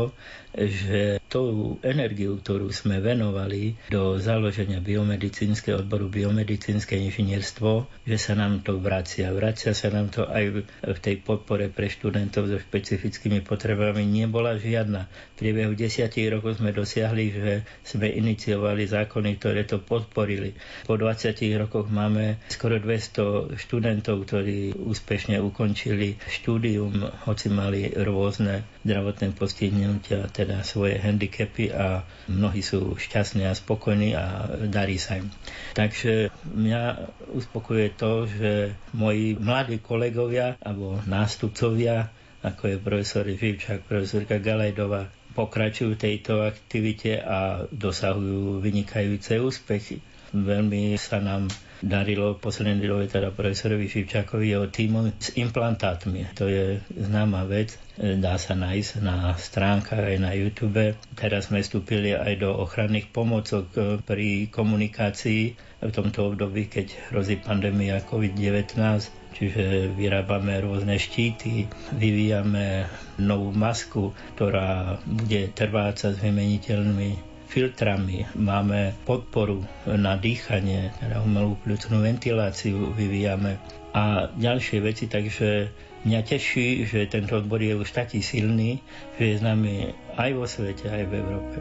[0.55, 8.63] že tú energiu, ktorú sme venovali do založenia biomedicínskeho odboru biomedicínske inžinierstvo, že sa nám
[8.63, 9.29] to vracia.
[9.35, 14.07] Vracia sa nám to aj v tej podpore pre študentov so špecifickými potrebami.
[14.07, 15.11] Nebola žiadna.
[15.35, 17.51] V priebehu desiatich rokov sme dosiahli, že
[17.83, 20.55] sme iniciovali zákony, ktoré to podporili.
[20.87, 29.35] Po 20 rokoch máme skoro 200 študentov, ktorí úspešne ukončili štúdium, hoci mali rôzne zdravotné
[29.35, 35.27] postihnutia, teda svoje handicapy a mnohí sú šťastní a spokojní a darí sa im.
[35.75, 38.51] Takže mňa uspokuje to, že
[38.95, 42.07] moji mladí kolegovia alebo nástupcovia,
[42.39, 49.99] ako je profesor Živčák, profesorka Galajdová, pokračujú tejto aktivite a dosahujú vynikajúce úspechy.
[50.31, 51.51] Veľmi sa nám
[51.81, 56.25] darilo poslednej dobe teda profesorovi Šivčákovi jeho týmu s implantátmi.
[56.37, 60.97] To je známa vec, dá sa nájsť na stránkach aj na YouTube.
[61.13, 63.65] Teraz sme vstúpili aj do ochranných pomocok
[64.05, 65.41] pri komunikácii
[65.77, 72.89] v tomto období, keď hrozí pandémia COVID-19 čiže vyrábame rôzne štíty, vyvíjame
[73.21, 82.03] novú masku, ktorá bude trváca s vymeniteľnými filtrami, máme podporu na dýchanie, teda umelú pľucnú
[82.03, 83.57] ventiláciu vyvíjame
[83.95, 85.71] a ďalšie veci, takže
[86.03, 88.83] mňa teší, že tento odbor je už taký silný,
[89.17, 91.57] že je s nami aj vo svete, aj v Európe.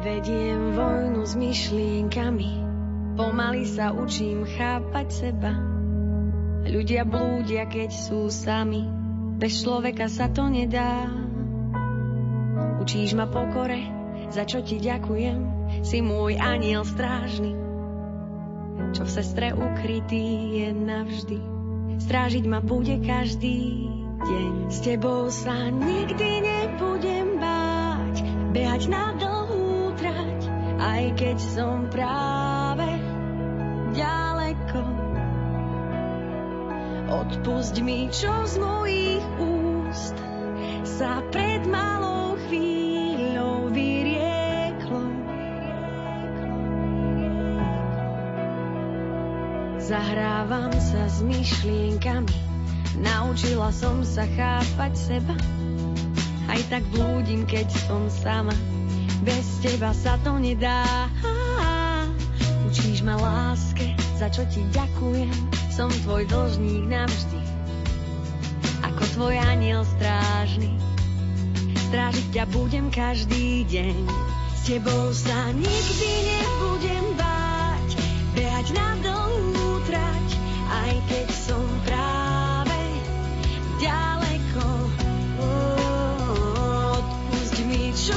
[0.00, 2.50] Vediem vojnu s myšlienkami,
[3.16, 5.52] pomaly sa učím chápať seba.
[6.64, 8.84] Ľudia blúdia, keď sú sami,
[9.40, 11.08] bez človeka sa to nedá.
[12.80, 13.99] Učíš ma pokore,
[14.30, 15.38] za čo ti ďakujem,
[15.82, 17.52] si môj aniel strážny,
[18.94, 21.40] čo v sestre ukrytý je navždy.
[22.00, 23.90] Strážiť ma bude každý
[24.22, 24.52] deň.
[24.70, 28.16] S tebou sa nikdy nebudem báť,
[28.54, 30.40] behať na dlhú trať,
[30.78, 32.88] aj keď som práve
[33.98, 34.82] ďaleko.
[37.10, 40.16] Odpusť mi, čo z mojich úst
[40.86, 42.19] sa pred malou
[49.90, 52.30] Zahrávam sa s myšlienkami,
[53.02, 55.34] naučila som sa chápať seba.
[56.46, 58.54] Aj tak blúdim, keď som sama,
[59.26, 61.10] bez teba sa to nedá.
[62.70, 65.34] Učíš ma láske, za čo ti ďakujem,
[65.74, 67.40] som tvoj dlžník navždy.
[68.94, 70.70] Ako tvoj aniel strážny,
[71.90, 74.06] strážiť ťa budem každý deň.
[74.54, 77.90] S tebou sa nikdy nebudem báť,
[78.38, 79.59] behať na dlhú
[80.70, 82.78] aj keď som práve
[83.82, 84.66] ďaleko.
[86.94, 88.14] Odpusť mi, čo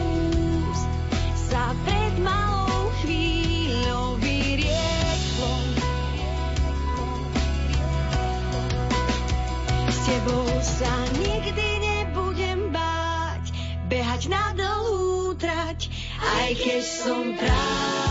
[0.00, 0.88] úst
[1.36, 5.54] sa pred malou chvíľou vyrieklo.
[9.92, 13.44] S tebou sa nikdy nebudem báť,
[13.92, 14.56] behať na
[15.36, 18.05] trať, aj keď som práve,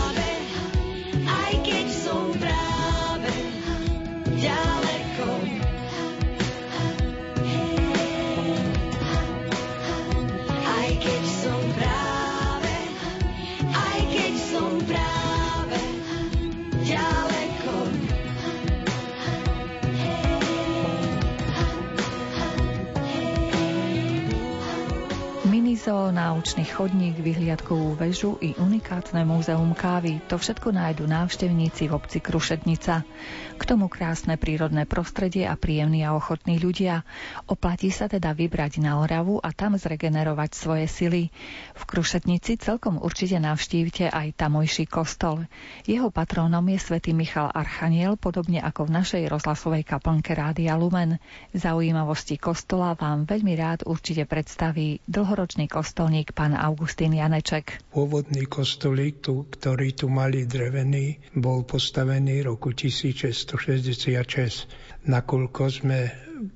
[25.86, 30.18] Minizo, náučný chodník, vyhliadkovú väžu i unikátne múzeum kávy.
[30.26, 33.06] To všetko nájdu návštevníci v obci Krušetnica.
[33.54, 37.06] K tomu krásne prírodné prostredie a príjemní a ochotní ľudia.
[37.46, 41.30] Oplatí sa teda vybrať na Oravu a tam zregenerovať svoje sily.
[41.78, 45.46] V Krušetnici celkom určite navštívte aj tamojší kostol.
[45.86, 51.22] Jeho patrónom je svätý Michal Archaniel, podobne ako v našej rozhlasovej kaplnke Rádia Lumen.
[51.54, 57.84] Zaujímavosti kostola vám veľmi rád určite predstaví dlhoročný kostolník pán Augustín Janeček.
[57.92, 65.04] Pôvodný kostolík, tu, ktorý tu mali drevený, bol postavený roku 1666.
[65.04, 66.08] Nakoľko sme,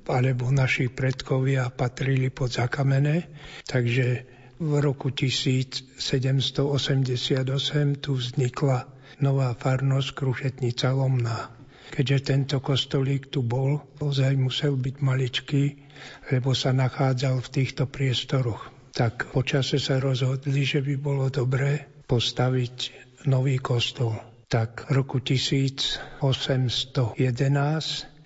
[0.09, 3.29] alebo naši predkovia patrili pod zakamene,
[3.69, 4.25] takže
[4.57, 5.93] v roku 1788
[8.01, 8.89] tu vznikla
[9.21, 11.53] nová farnosť Krušetnica Lomná.
[11.93, 15.77] Keďže tento kostolík tu bol, ozaj musel byť maličký,
[16.33, 18.80] lebo sa nachádzal v týchto priestoroch.
[18.91, 22.75] Tak počase sa rozhodli, že by bolo dobré postaviť
[23.31, 24.19] nový kostol.
[24.51, 26.19] Tak v roku 1811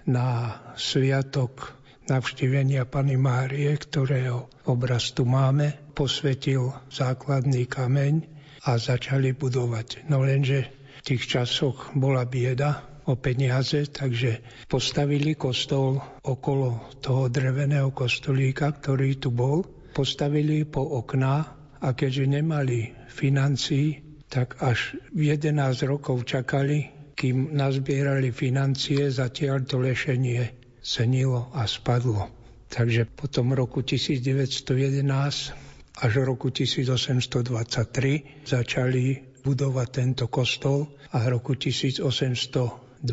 [0.10, 0.28] na
[0.74, 1.78] sviatok
[2.10, 8.26] navštívenia Pany Márie, ktorého obraz tu máme, posvetil základný kameň
[8.66, 10.10] a začali budovať.
[10.10, 17.94] No lenže v tých časoch bola bieda o peniaze, takže postavili kostol okolo toho dreveného
[17.94, 19.62] kostolíka, ktorý tu bol.
[19.96, 25.56] Postavili po okná a keďže nemali financií, tak až 11
[25.88, 30.52] rokov čakali, kým nazbierali financie, zatiaľ to lešenie
[30.84, 32.28] senilo a spadlo.
[32.68, 35.56] Takže po tom roku 1911
[35.96, 39.06] až roku 1823 začali
[39.48, 43.08] budovať tento kostol a roku 1823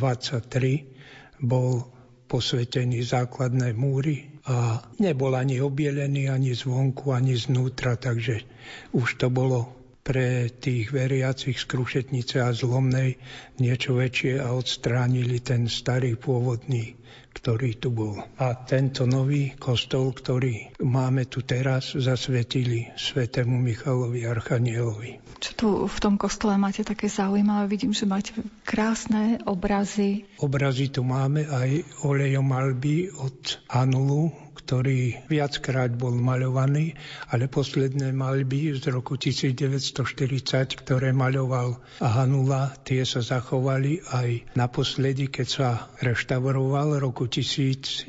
[1.46, 1.86] bol
[2.26, 8.42] posvetený základné múry a nebol ani obielený ani zvonku, ani znútra, takže
[8.90, 9.70] už to bolo
[10.02, 13.22] pre tých veriacich z Krušetnice a Zlomnej
[13.62, 16.98] niečo väčšie a odstránili ten starý pôvodný,
[17.32, 18.20] ktorý tu bol.
[18.38, 25.18] A tento nový kostol, ktorý máme tu teraz, zasvetili svetému Michalovi Archanielovi.
[25.42, 27.66] Čo tu v tom kostole máte také zaujímavé?
[27.66, 28.30] Vidím, že máte
[28.62, 30.28] krásne obrazy.
[30.38, 34.30] Obrazy tu máme aj olejom malby od Anulu,
[34.62, 36.94] ktorý viackrát bol maľovaný,
[37.34, 45.46] ale posledné malby z roku 1940, ktoré maľoval Hanula, tie sa zachovali aj naposledy, keď
[45.46, 48.08] sa reštauroval roku 1981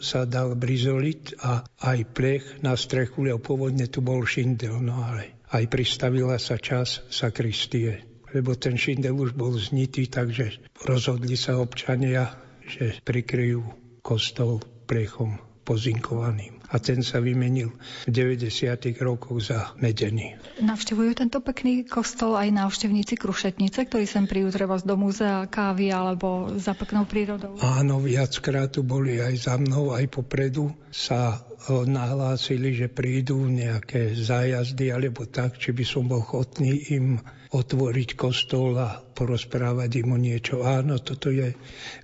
[0.00, 5.44] sa dal brizolit a aj plech na strechu, lebo pôvodne tu bol šindel, no ale
[5.52, 12.32] aj pristavila sa čas sakristie, lebo ten šindel už bol znitý, takže rozhodli sa občania,
[12.64, 13.64] že prikryjú
[14.00, 16.58] kostol plechom pozinkovaným.
[16.68, 17.72] a ten sa vymenil
[18.04, 18.52] v 90.
[19.00, 20.36] rokoch za medený.
[20.60, 26.52] Navštevujú tento pekný kostol aj návštevníci Krušetnice, ktorí sem príjú treba do múzea kávy alebo
[26.60, 27.56] za peknou prírodou?
[27.64, 34.92] Áno, viackrát tu boli aj za mnou, aj popredu sa nahlásili, že prídu nejaké zájazdy
[34.92, 40.62] alebo tak, či by som bol ochotný im otvoriť kostol a porozprávať im o niečo.
[40.62, 41.56] Áno, toto je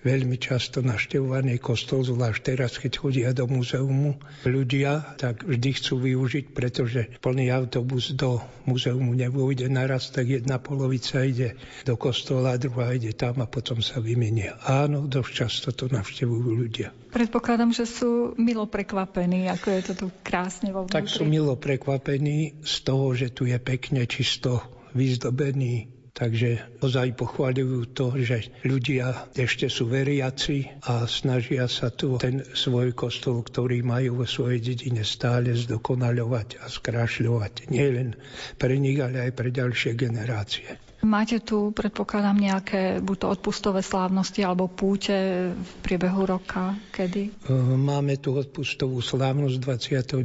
[0.02, 6.44] veľmi často naštevovaný kostol, zvlášť teraz, keď chodia do muzeumu ľudia, tak vždy chcú využiť,
[6.50, 11.54] pretože plný autobus do muzeumu nevôjde naraz, tak jedna polovica ide
[11.86, 14.58] do kostola, druhá ide tam a potom sa vymenia.
[14.64, 16.90] Áno, dosť často to navštevujú ľudia.
[17.14, 20.98] Predpokladám, že sú milo prekvapení, ako je to tu krásne vo vnútri.
[20.98, 24.58] Tak sú milo prekvapení z toho, že tu je pekne čisto
[24.94, 25.90] vyzdobený.
[26.14, 32.94] Takže ozaj pochváľujú to, že ľudia ešte sú veriaci a snažia sa tu ten svoj
[32.94, 37.66] kostol, ktorý majú vo svojej dedine stále zdokonaľovať a skrášľovať.
[37.74, 38.14] Nie len
[38.62, 40.83] pre nich, ale aj pre ďalšie generácie.
[41.04, 45.12] Máte tu, predpokladám, nejaké buď to odpustové slávnosti alebo púte
[45.52, 46.80] v priebehu roka?
[46.96, 47.44] Kedy?
[47.76, 50.24] Máme tu odpustovú slávnosť 29.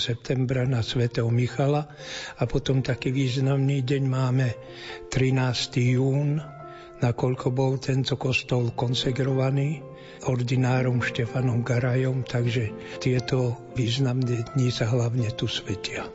[0.00, 1.84] septembra na svätého Michala
[2.40, 4.48] a potom taký významný deň máme
[5.12, 5.92] 13.
[5.92, 6.40] jún,
[7.04, 9.84] nakoľko bol tento kostol konsegrovaný
[10.24, 16.08] ordinárom Štefanom Garajom, takže tieto významné dni sa hlavne tu svetia.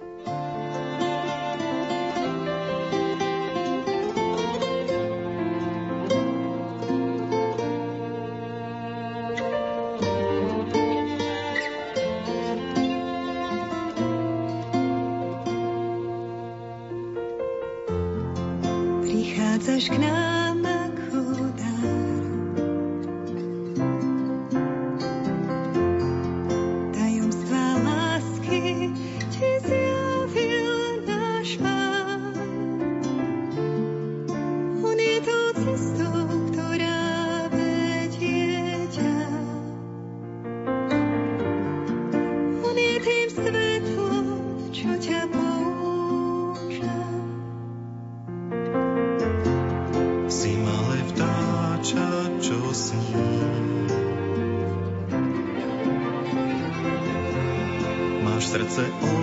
[58.82, 59.19] Oh.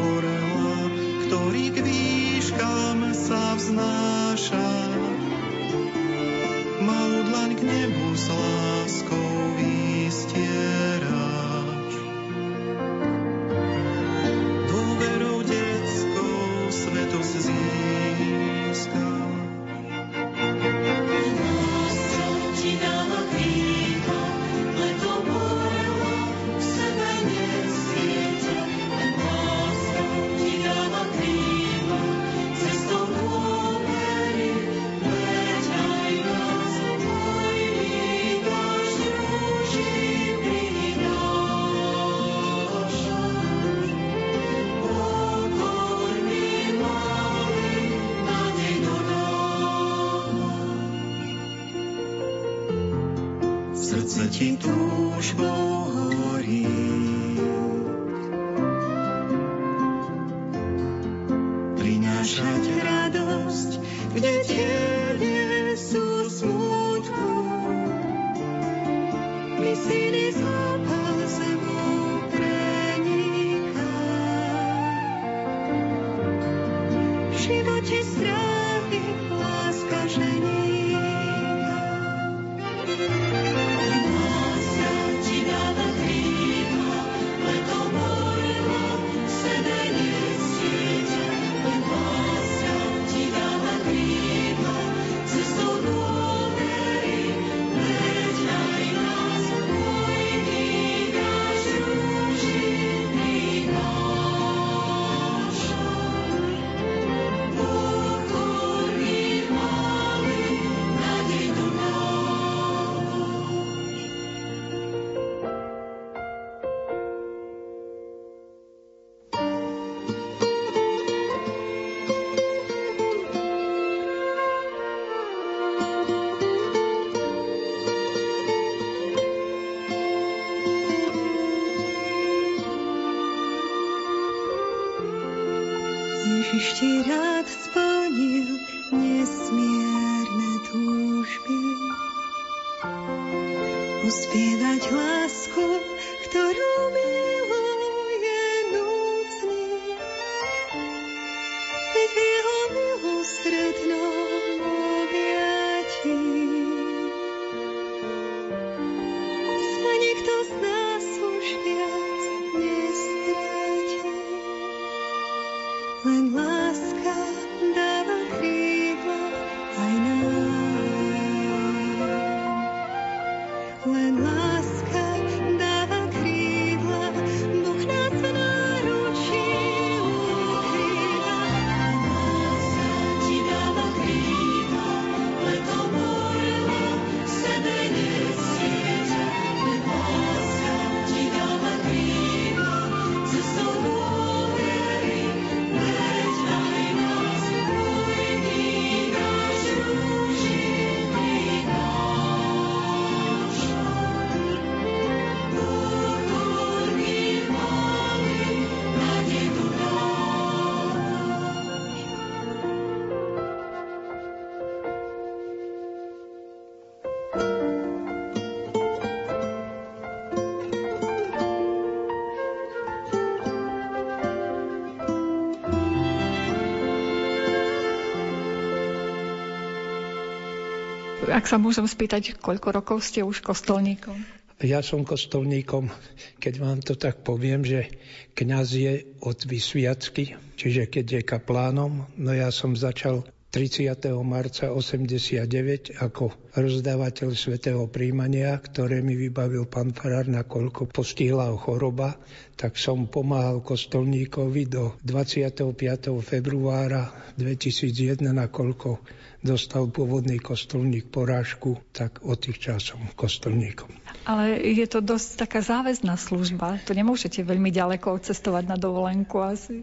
[231.37, 234.17] Ak sa môžem spýtať, koľko rokov ste už kostolníkom?
[234.65, 235.93] Ja som kostolníkom,
[236.41, 237.93] keď vám to tak poviem, že
[238.33, 244.13] kňaz je od vysviacky, čiže keď je kaplánom, no ja som začal 30.
[244.21, 252.21] marca 89 ako rozdávateľ svetého príjmania, ktoré mi vybavil pán Farár, nakoľko postihla ho choroba,
[252.53, 255.73] tak som pomáhal kostolníkovi do 25.
[256.21, 257.09] februára
[257.41, 259.01] 2001, nakoľko
[259.41, 263.89] dostal pôvodný kostolník porážku, tak od tých časom kostolníkom.
[264.29, 266.77] Ale je to dosť taká záväzná služba.
[266.85, 269.81] To nemôžete veľmi ďaleko cestovať na dovolenku asi.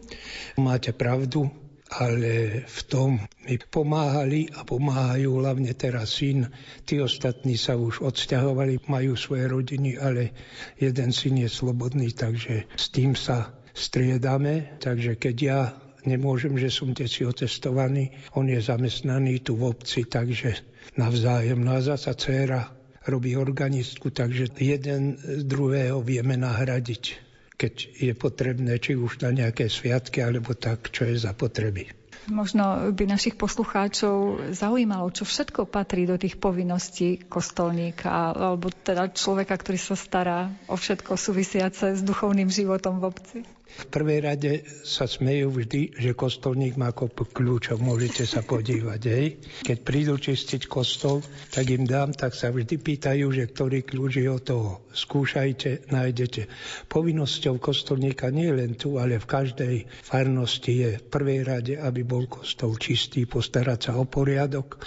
[0.54, 1.50] Máte pravdu,
[1.92, 3.10] ale v tom
[3.44, 6.48] mi pomáhali a pomáhajú hlavne teraz syn.
[6.88, 10.32] Tí ostatní sa už odsťahovali, majú svoje rodiny, ale
[10.80, 14.80] jeden syn je slobodný, takže s tým sa striedame.
[14.80, 15.60] Takže keď ja
[16.08, 20.56] nemôžem, že som teci otestovaný, on je zamestnaný tu v obci, takže
[20.96, 21.60] navzájem.
[21.60, 22.72] No a dcera
[23.04, 27.23] robí organistku, takže jeden druhého vieme nahradiť
[27.54, 31.90] keď je potrebné, či už na nejaké sviatky, alebo tak, čo je za potreby.
[32.24, 39.60] Možno by našich poslucháčov zaujímalo, čo všetko patrí do tých povinností kostolníka, alebo teda človeka,
[39.60, 43.38] ktorý sa stará o všetko súvisiace s duchovným životom v obci.
[43.74, 44.52] V prvej rade
[44.86, 49.00] sa smejú vždy, že kostolník má kopu kľúčov, môžete sa podívať.
[49.10, 49.26] Hej.
[49.66, 54.30] Keď prídu čistiť kostol, tak im dám, tak sa vždy pýtajú, že ktorý kľúč je
[54.30, 54.70] od toho.
[54.94, 56.46] Skúšajte, nájdete.
[56.86, 59.74] Povinnosťou kostolníka nie len tu, ale v každej
[60.06, 64.78] farnosti je v prvej rade, aby bol kostol čistý, postarať sa o poriadok,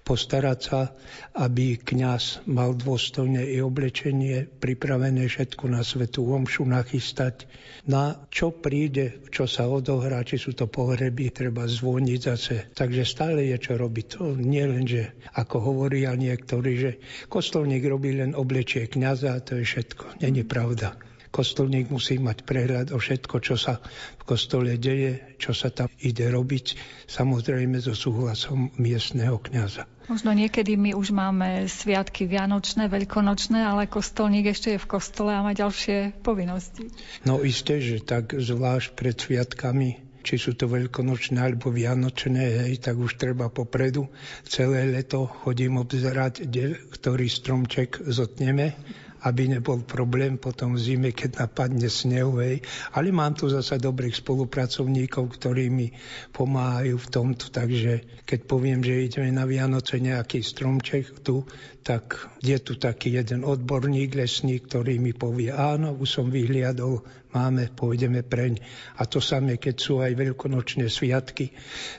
[0.00, 0.96] postarať sa,
[1.36, 7.44] aby kňaz mal dôstojné i oblečenie, pripravené všetko na svetú omšu nachystať.
[7.84, 12.56] Na čo príde, čo sa odohrá, či sú to pohreby, treba zvoniť zase.
[12.70, 14.06] Takže stále je čo robiť.
[14.16, 16.90] To nie len, že ako hovoria niektorí, že
[17.26, 20.22] kostolník robí len oblečie kňaza a to je všetko.
[20.22, 21.09] Není pravda.
[21.30, 23.78] Kostolník musí mať prehľad o všetko, čo sa
[24.18, 26.74] v kostole deje, čo sa tam ide robiť,
[27.06, 29.86] samozrejme so súhlasom miestneho kňaza.
[30.10, 35.46] Možno niekedy my už máme sviatky vianočné, veľkonočné, ale kostolník ešte je v kostole a
[35.46, 36.90] má ďalšie povinnosti.
[37.22, 43.00] No isté, že tak zvlášť pred sviatkami či sú to veľkonočné alebo vianočné, hej, tak
[43.00, 44.12] už treba popredu.
[44.44, 48.76] Celé leto chodím obzerať, kde, ktorý stromček zotneme
[49.24, 52.40] aby nebol problém potom v zime, keď napadne snehu.
[52.40, 52.64] Hej.
[52.96, 55.92] Ale mám tu zasa dobrých spolupracovníkov, ktorí mi
[56.32, 61.44] pomáhajú v tomto, takže keď poviem, že ideme na Vianoce nejaký stromček tu,
[61.80, 67.00] tak je tu taký jeden odborník lesný, ktorý mi povie, áno, už som vyhliadol,
[67.32, 68.58] máme, pôjdeme preň.
[68.98, 71.54] A to samé, keď sú aj veľkonočné sviatky,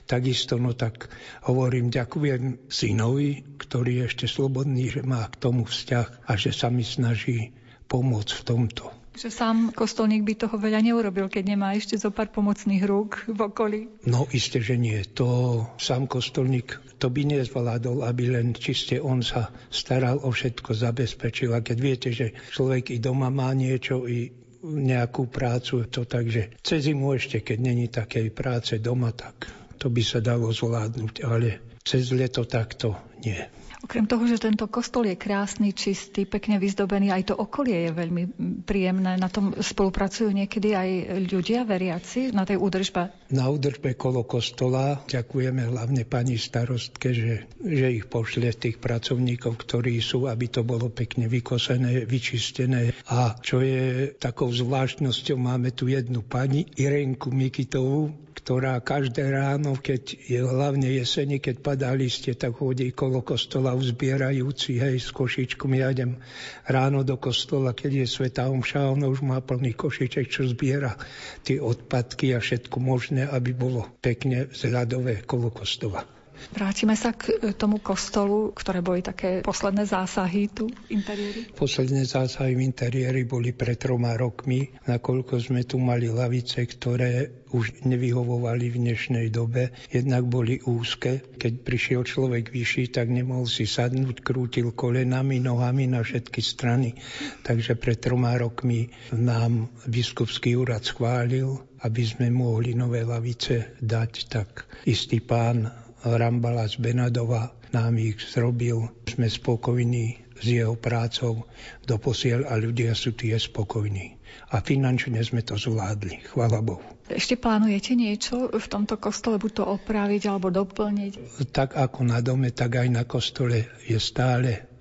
[0.06, 1.10] takisto, no tak
[1.48, 6.68] hovorím, ďakujem synovi, ktorý je ešte slobodný, že má k tomu vzťah a že sa
[6.68, 7.56] mi snaží
[7.92, 8.86] pomôcť v tomto.
[9.12, 13.40] Že sám kostolník by toho veľa neurobil, keď nemá ešte zo pár pomocných rúk v
[13.44, 13.80] okolí.
[14.08, 15.04] No isté, že nie.
[15.20, 21.50] To sám kostolník to by nezvládol, aby len čiste on sa staral o všetko, zabezpečil.
[21.58, 24.30] A keď viete, že človek i doma má niečo, i
[24.62, 29.50] nejakú prácu, to takže cez zimu ešte, keď není takej práce doma, tak
[29.82, 32.94] to by sa dalo zvládnuť, ale cez leto takto
[33.26, 33.61] nie.
[33.82, 38.24] Okrem toho, že tento kostol je krásny, čistý, pekne vyzdobený, aj to okolie je veľmi
[38.62, 39.18] príjemné.
[39.18, 40.90] Na tom spolupracujú niekedy aj
[41.26, 43.10] ľudia, veriaci, na tej údržbe?
[43.34, 49.98] Na údržbe kolo kostola ďakujeme hlavne pani starostke, že, že ich pošle tých pracovníkov, ktorí
[49.98, 52.94] sú, aby to bolo pekne vykosené, vyčistené.
[53.10, 60.18] A čo je takou zvláštnosťou, máme tu jednu pani, Irenku Mikitovú, ktorá každé ráno, keď
[60.18, 65.74] je hlavne jeseni, keď padá listie, tak chodí kolo kostola uzbierajúci, hej, s košičkom.
[65.76, 66.22] Ja idem
[66.70, 70.94] ráno do kostola, keď je Sveta Omša, ona už má plný košiček, čo zbiera
[71.42, 76.21] tie odpadky a všetko možné, aby bolo pekne zľadové kolo kostola.
[76.50, 81.54] Vrátime sa k e, tomu kostolu, ktoré boli také posledné zásahy tu v interiéri.
[81.54, 87.84] Posledné zásahy v interiéri boli pred troma rokmi, nakoľko sme tu mali lavice, ktoré už
[87.84, 89.76] nevyhovovali v dnešnej dobe.
[89.92, 91.22] Jednak boli úzke.
[91.36, 96.96] Keď prišiel človek vyšší, tak nemohol si sadnúť, krútil kolenami, nohami na všetky strany.
[97.44, 104.70] Takže pred troma rokmi nám biskupský úrad schválil, aby sme mohli nové lavice dať, tak
[104.88, 105.68] istý pán
[106.02, 108.90] Rambala z Benadova nám ich zrobil.
[109.06, 111.46] Sme spokojní s jeho prácou
[111.86, 114.18] doposiaľ a ľudia sú tie spokojní.
[114.52, 116.82] A finančne sme to zvládli, chvála Bohu.
[117.12, 121.44] Ešte plánujete niečo v tomto kostole, buď to opraviť alebo doplniť?
[121.52, 124.72] Tak ako na dome, tak aj na kostole je stále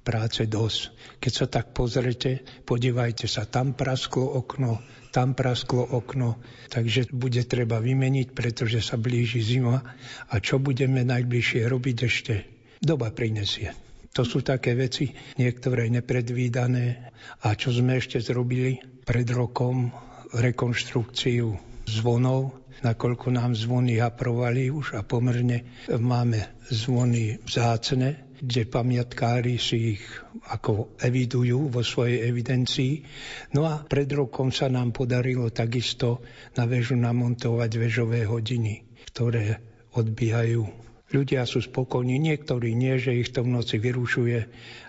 [0.00, 0.80] práce dosť.
[1.20, 6.38] Keď sa tak pozrete, podívajte sa, tam prasklo okno, tam prasklo okno,
[6.70, 9.82] takže bude treba vymeniť, pretože sa blíži zima.
[10.30, 12.34] A čo budeme najbližšie robiť ešte?
[12.80, 13.74] Doba prinesie.
[14.10, 17.14] To sú také veci, niektoré nepredvídané.
[17.46, 19.90] A čo sme ešte zrobili pred rokom,
[20.30, 21.54] rekonštrukciu
[21.86, 22.54] zvonov,
[22.86, 30.04] nakoľko nám zvony aprovali už a pomerne máme zvony vzácne, kde pamiatkári si ich
[30.48, 33.04] ako evidujú vo svojej evidencii.
[33.52, 36.24] No a pred rokom sa nám podarilo takisto
[36.56, 39.60] na väžu namontovať väžové hodiny, ktoré
[39.92, 40.64] odbíhajú.
[41.10, 44.38] Ľudia sú spokojní, niektorí nie, že ich to v noci vyrušuje,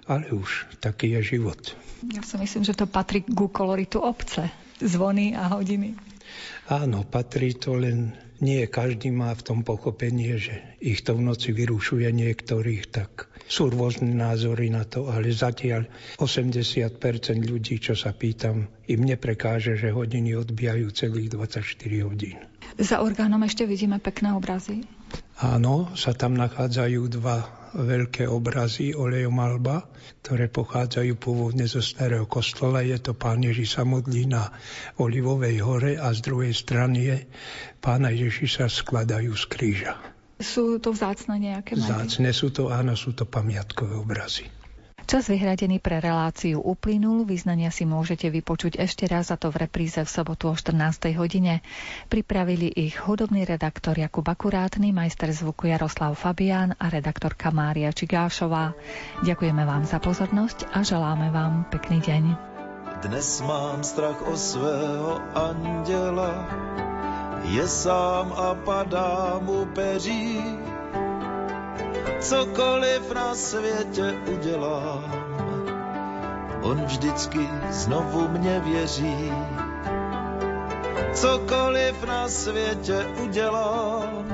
[0.05, 1.59] ale už taký je život.
[2.13, 4.53] Ja si myslím, že to patrí ku koloritu obce.
[4.81, 5.97] Zvony a hodiny.
[6.69, 11.53] Áno, patrí to len nie každý má v tom pochopenie, že ich to v noci
[11.53, 15.87] vyrušuje niektorých, tak sú rôzne názory na to, ale zatiaľ
[16.17, 16.97] 80%
[17.41, 22.37] ľudí, čo sa pýtam, im neprekáže, že hodiny odbijajú celých 24 hodín.
[22.79, 24.87] Za orgánom ešte vidíme pekné obrazy?
[25.41, 29.87] Áno, sa tam nachádzajú dva veľké obrazy olejom alba,
[30.21, 32.83] ktoré pochádzajú pôvodne zo starého kostola.
[32.83, 34.51] Je to pán Ježiš sa modlí na
[34.99, 37.17] Olivovej hore a z druhej strany je
[37.79, 40.10] pána Ježiša skladajú z kríža.
[40.41, 44.49] Sú to vzácne nejaké Vzácne sú to, áno, sú to pamiatkové obrazy.
[45.11, 49.97] Čas vyhradený pre reláciu uplynul, vyznania si môžete vypočuť ešte raz a to v repríze
[49.97, 51.11] v sobotu o 14.
[51.17, 51.65] hodine.
[52.07, 58.77] Pripravili ich hudobný redaktor Jakub Akurátny, majster zvuku Jaroslav Fabián a redaktorka Mária Čigášová.
[59.25, 62.50] Ďakujeme vám za pozornosť a želáme vám pekný deň.
[63.01, 66.45] Dnes mám strach o svého anděla,
[67.43, 70.37] je sám a padá mu peří
[72.19, 75.03] cokoliv na světě udělám,
[76.61, 79.33] on vždycky znovu mě věří.
[81.13, 84.25] Cokoliv na světě udělám,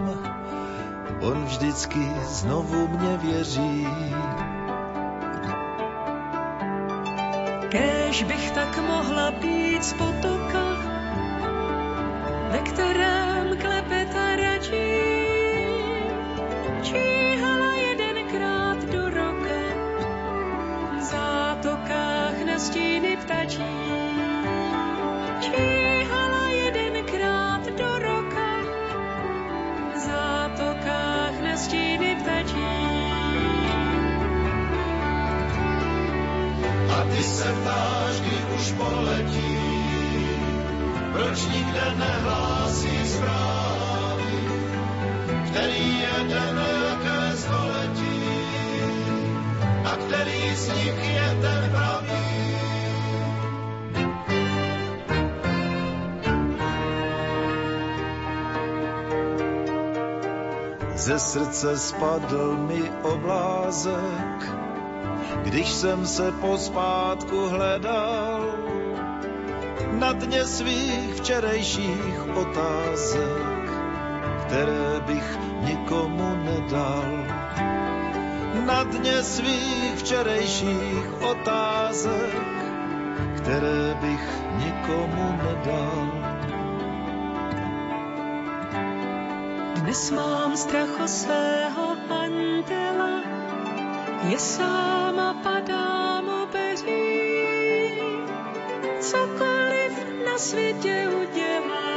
[1.22, 3.88] on vždycky znovu mě věří.
[7.70, 10.66] Kéž bych tak mohla být z potoka,
[12.52, 14.07] ve kterém klepeta
[37.48, 39.58] se ptáš, kdy už poletí,
[41.12, 44.34] proč nikde nehlásí zprávy,
[45.48, 48.24] který je ten, jaké století,
[49.86, 52.28] a který z nich je ten pravý.
[60.96, 64.57] Ze srdce spadl mi oblázek,
[65.48, 68.46] když jsem se pospátku hledal
[69.92, 73.66] na dně svých včerejších otázek,
[74.46, 77.26] které bych nikomu nedal.
[78.66, 82.36] Na dně svých včerejších otázek,
[83.38, 84.28] které bych
[84.58, 86.12] nikomu nedal.
[89.76, 93.22] Dnes mám strach o svého anděla,
[94.30, 97.04] je sám a padá mu peří.
[99.10, 99.94] Cokoliv
[100.26, 101.88] na světě udělá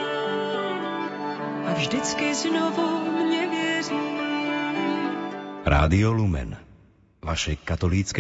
[1.67, 2.87] a vždycky znovu
[3.25, 4.11] mě věří.
[5.65, 6.57] Rádio Lumen,
[7.23, 8.19] vaše katolícke